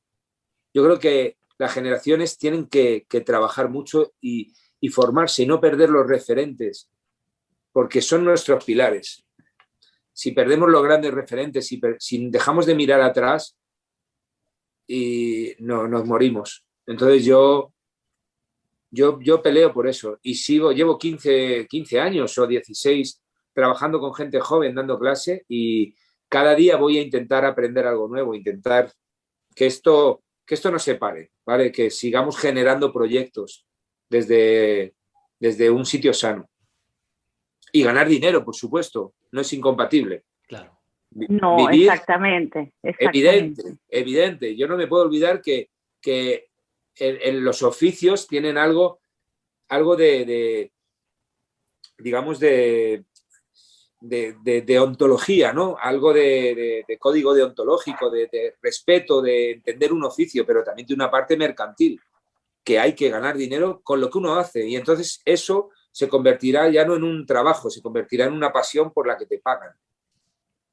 [0.73, 4.53] Yo creo que las generaciones tienen que, trabajar mucho y,
[4.91, 6.89] formarse y no perder los referentes,
[7.71, 9.25] porque son nuestros pilares.
[10.13, 13.55] Si perdemos los grandes referentes, si, si dejamos de mirar atrás,
[14.87, 16.65] y no, nos morimos.
[16.85, 17.73] Entonces yo,
[18.89, 23.21] yo, yo peleo por eso y sigo, llevo 15, 15 años o 16
[23.53, 25.93] trabajando con gente joven, dando clase y
[26.29, 28.91] cada día voy a intentar aprender algo nuevo, intentar
[29.55, 31.71] que esto, que esto no se pare, ¿vale?
[31.71, 33.65] Que sigamos generando proyectos
[34.09, 34.93] desde,
[35.39, 36.49] desde un sitio sano.
[37.71, 40.23] Y ganar dinero, por supuesto, no es incompatible.
[40.47, 40.77] Claro.
[41.11, 44.55] No, exactamente, Evidente, evidente.
[44.55, 45.69] Yo no me puedo olvidar que,
[46.99, 48.99] en, los oficios tienen algo,
[49.69, 50.71] algo de,
[51.97, 53.05] digamos, de,
[53.99, 55.77] de, ontología, ¿no?
[55.79, 61.37] Algo de, código deontológico, de, respeto, de entender un oficio, pero también de una parte
[61.37, 61.99] mercantil,
[62.63, 64.67] que hay que ganar dinero con lo que uno hace.
[64.67, 68.91] Y entonces eso se convertirá ya no en un trabajo, se convertirá en una pasión
[68.91, 69.73] por la que te pagan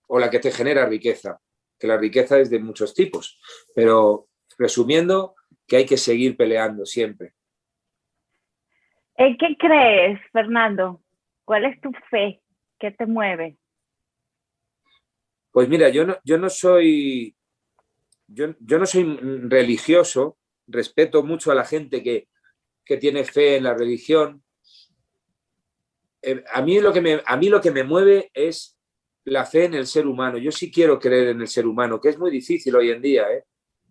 [0.07, 1.41] o la que te genera riqueza,
[1.79, 3.41] que la riqueza es de muchos tipos,
[3.75, 5.35] pero resumiendo,
[5.67, 7.33] que hay que seguir peleando siempre.
[9.17, 11.01] ¿En qué crees, Fernando?
[11.45, 12.43] ¿Cuál es tu fe?
[12.79, 13.57] ¿Qué te mueve?
[15.53, 17.37] Pues mira, yo no, yo no soy
[18.27, 19.17] yo, no soy
[19.49, 22.29] religioso, respeto mucho a la gente que,
[22.85, 24.43] que tiene fe en la religión.
[26.23, 28.79] Eh, a, mí lo que me, a mí lo que me mueve es
[29.25, 30.39] la fe en el ser humano.
[30.39, 33.31] Yo sí quiero creer en el ser humano, que es muy difícil hoy en día,
[33.31, 33.45] ¿eh?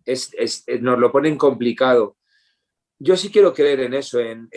[0.04, 2.16] Es, nos lo ponen complicado.
[2.98, 4.48] Yo sí quiero creer en eso, en,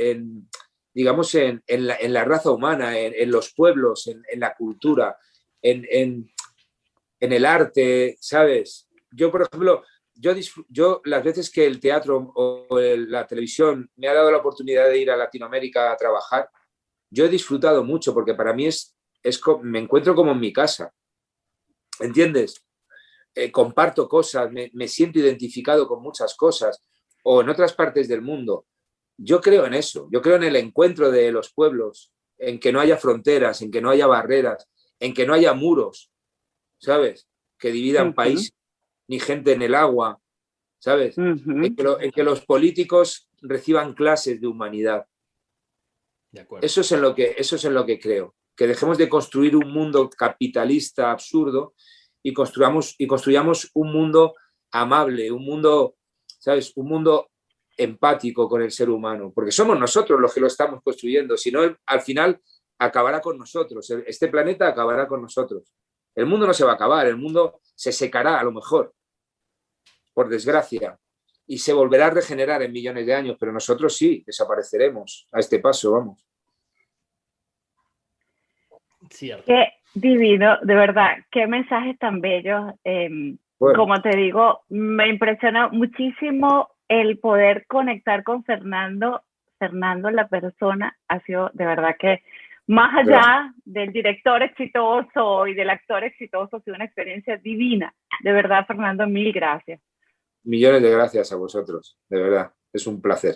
[0.93, 5.17] digamos, en, la, raza humana, en, los pueblos, en, la cultura,
[5.61, 6.29] en,
[7.19, 8.87] el arte, ¿sabes?
[9.11, 9.83] Yo, por ejemplo,
[10.13, 10.33] yo,
[10.69, 14.99] yo las veces que el teatro o la televisión me ha dado la oportunidad de
[14.99, 16.49] ir a Latinoamérica a trabajar,
[17.09, 18.97] yo he disfrutado mucho porque para mí es
[19.63, 20.93] me encuentro como en mi casa.
[21.99, 22.63] ¿Entiendes?
[23.39, 26.83] Eh, comparto cosas, me, siento identificado con muchas cosas
[27.23, 28.65] o en otras partes del mundo.
[29.15, 32.79] Yo creo en eso, yo creo en el encuentro de los pueblos, en que no
[32.79, 34.67] haya fronteras, en que no haya barreras,
[34.99, 36.11] en que no haya muros,
[36.79, 37.27] ¿sabes?
[37.59, 38.51] Que dividan país
[39.07, 40.19] ni gente en el agua,
[40.79, 41.15] ¿sabes?
[41.19, 45.05] en, que los políticos reciban clases de humanidad.
[46.63, 49.55] eso, es en lo que, eso es en lo que creo que dejemos de construir
[49.55, 51.75] un mundo capitalista absurdo
[52.23, 54.35] y construyamos, y construyamos un mundo
[54.71, 55.95] amable, un mundo,
[56.25, 56.73] ¿sabes?
[56.75, 57.29] Un mundo
[57.77, 61.61] empático con el ser humano, porque somos nosotros los que lo estamos construyendo, si no,
[61.85, 62.41] al final
[62.79, 65.73] acabará con nosotros, este planeta acabará con nosotros.
[66.15, 68.93] El mundo no se va a acabar, el mundo se secará a lo mejor,
[70.13, 70.99] por desgracia,
[71.45, 75.59] y se volverá a regenerar en millones de años, pero nosotros sí desapareceremos a este
[75.59, 76.27] paso, vamos.
[79.45, 79.67] Qué
[79.99, 82.73] divino, de verdad, qué mensajes tan bellos.
[82.83, 89.23] Em, como te digo, me impresiona muchísimo el poder conectar con Fernando.
[89.59, 92.21] Fernando, la persona, ha sido de verdad que
[92.67, 97.93] más allá del director exitoso y del actor exitoso, ha sido una experiencia divina.
[98.21, 99.81] De verdad, Fernando, mil gracias.
[100.43, 103.35] Millones de gracias a vosotros, de verdad, es un placer.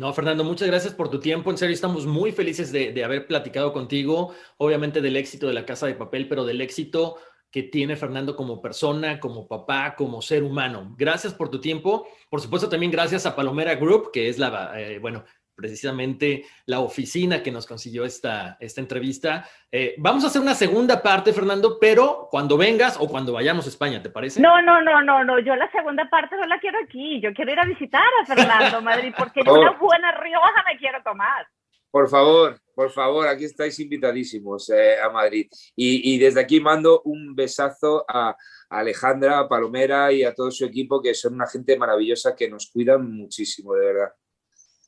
[0.00, 1.50] No, Fernando, muchas gracias por tu tiempo.
[1.50, 5.86] En serio, estamos muy felices de, haber platicado contigo, obviamente del éxito de la Casa
[5.86, 7.16] de Papel, pero del éxito
[7.50, 10.94] que tiene Fernando como persona, como papá, como ser humano.
[10.96, 12.08] Gracias por tu tiempo.
[12.30, 15.22] Por supuesto, también gracias a Palomera Group, que es la, eh, bueno,
[15.60, 19.46] precisamente la oficina que nos consiguió esta, esta entrevista.
[19.70, 23.68] Eh, vamos a hacer una segunda parte, Fernando, pero cuando vengas o cuando vayamos a
[23.68, 24.40] España, ¿te parece?
[24.40, 25.38] No, no, no, no, no.
[25.40, 27.20] Yo la segunda parte no la quiero aquí.
[27.20, 31.02] Yo quiero ir a visitar a Fernando Madrid porque yo una buena Rioja me quiero
[31.02, 31.46] tomar.
[31.90, 35.48] Por favor, por favor, aquí estáis invitadísimos eh, a Madrid.
[35.74, 38.36] Y, y, desde aquí mando un besazo a,
[38.70, 42.70] Alejandra, a Palomera y a todo su equipo, que son una gente maravillosa que nos
[42.70, 44.12] cuidan muchísimo, de verdad.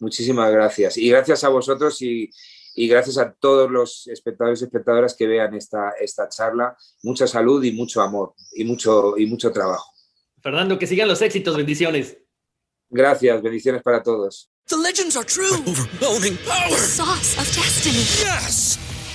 [0.02, 0.98] Muchísimas gracias.
[0.98, 2.28] Y gracias a vosotros y,
[2.74, 6.76] y gracias a todos los espectadores y espectadoras que vean esta, esta charla.
[7.04, 9.92] Mucha salud y mucho amor y mucho, y mucho trabajo.
[10.42, 11.56] Fernando, que sigan los éxitos.
[11.56, 12.18] Bendiciones.
[12.90, 13.40] Gracias.
[13.40, 14.50] Bendiciones para todos.
[14.66, 15.54] The legends are true.
[15.68, 16.70] overwhelming power!
[16.70, 18.02] The sauce of destiny.
[18.24, 18.78] Yes!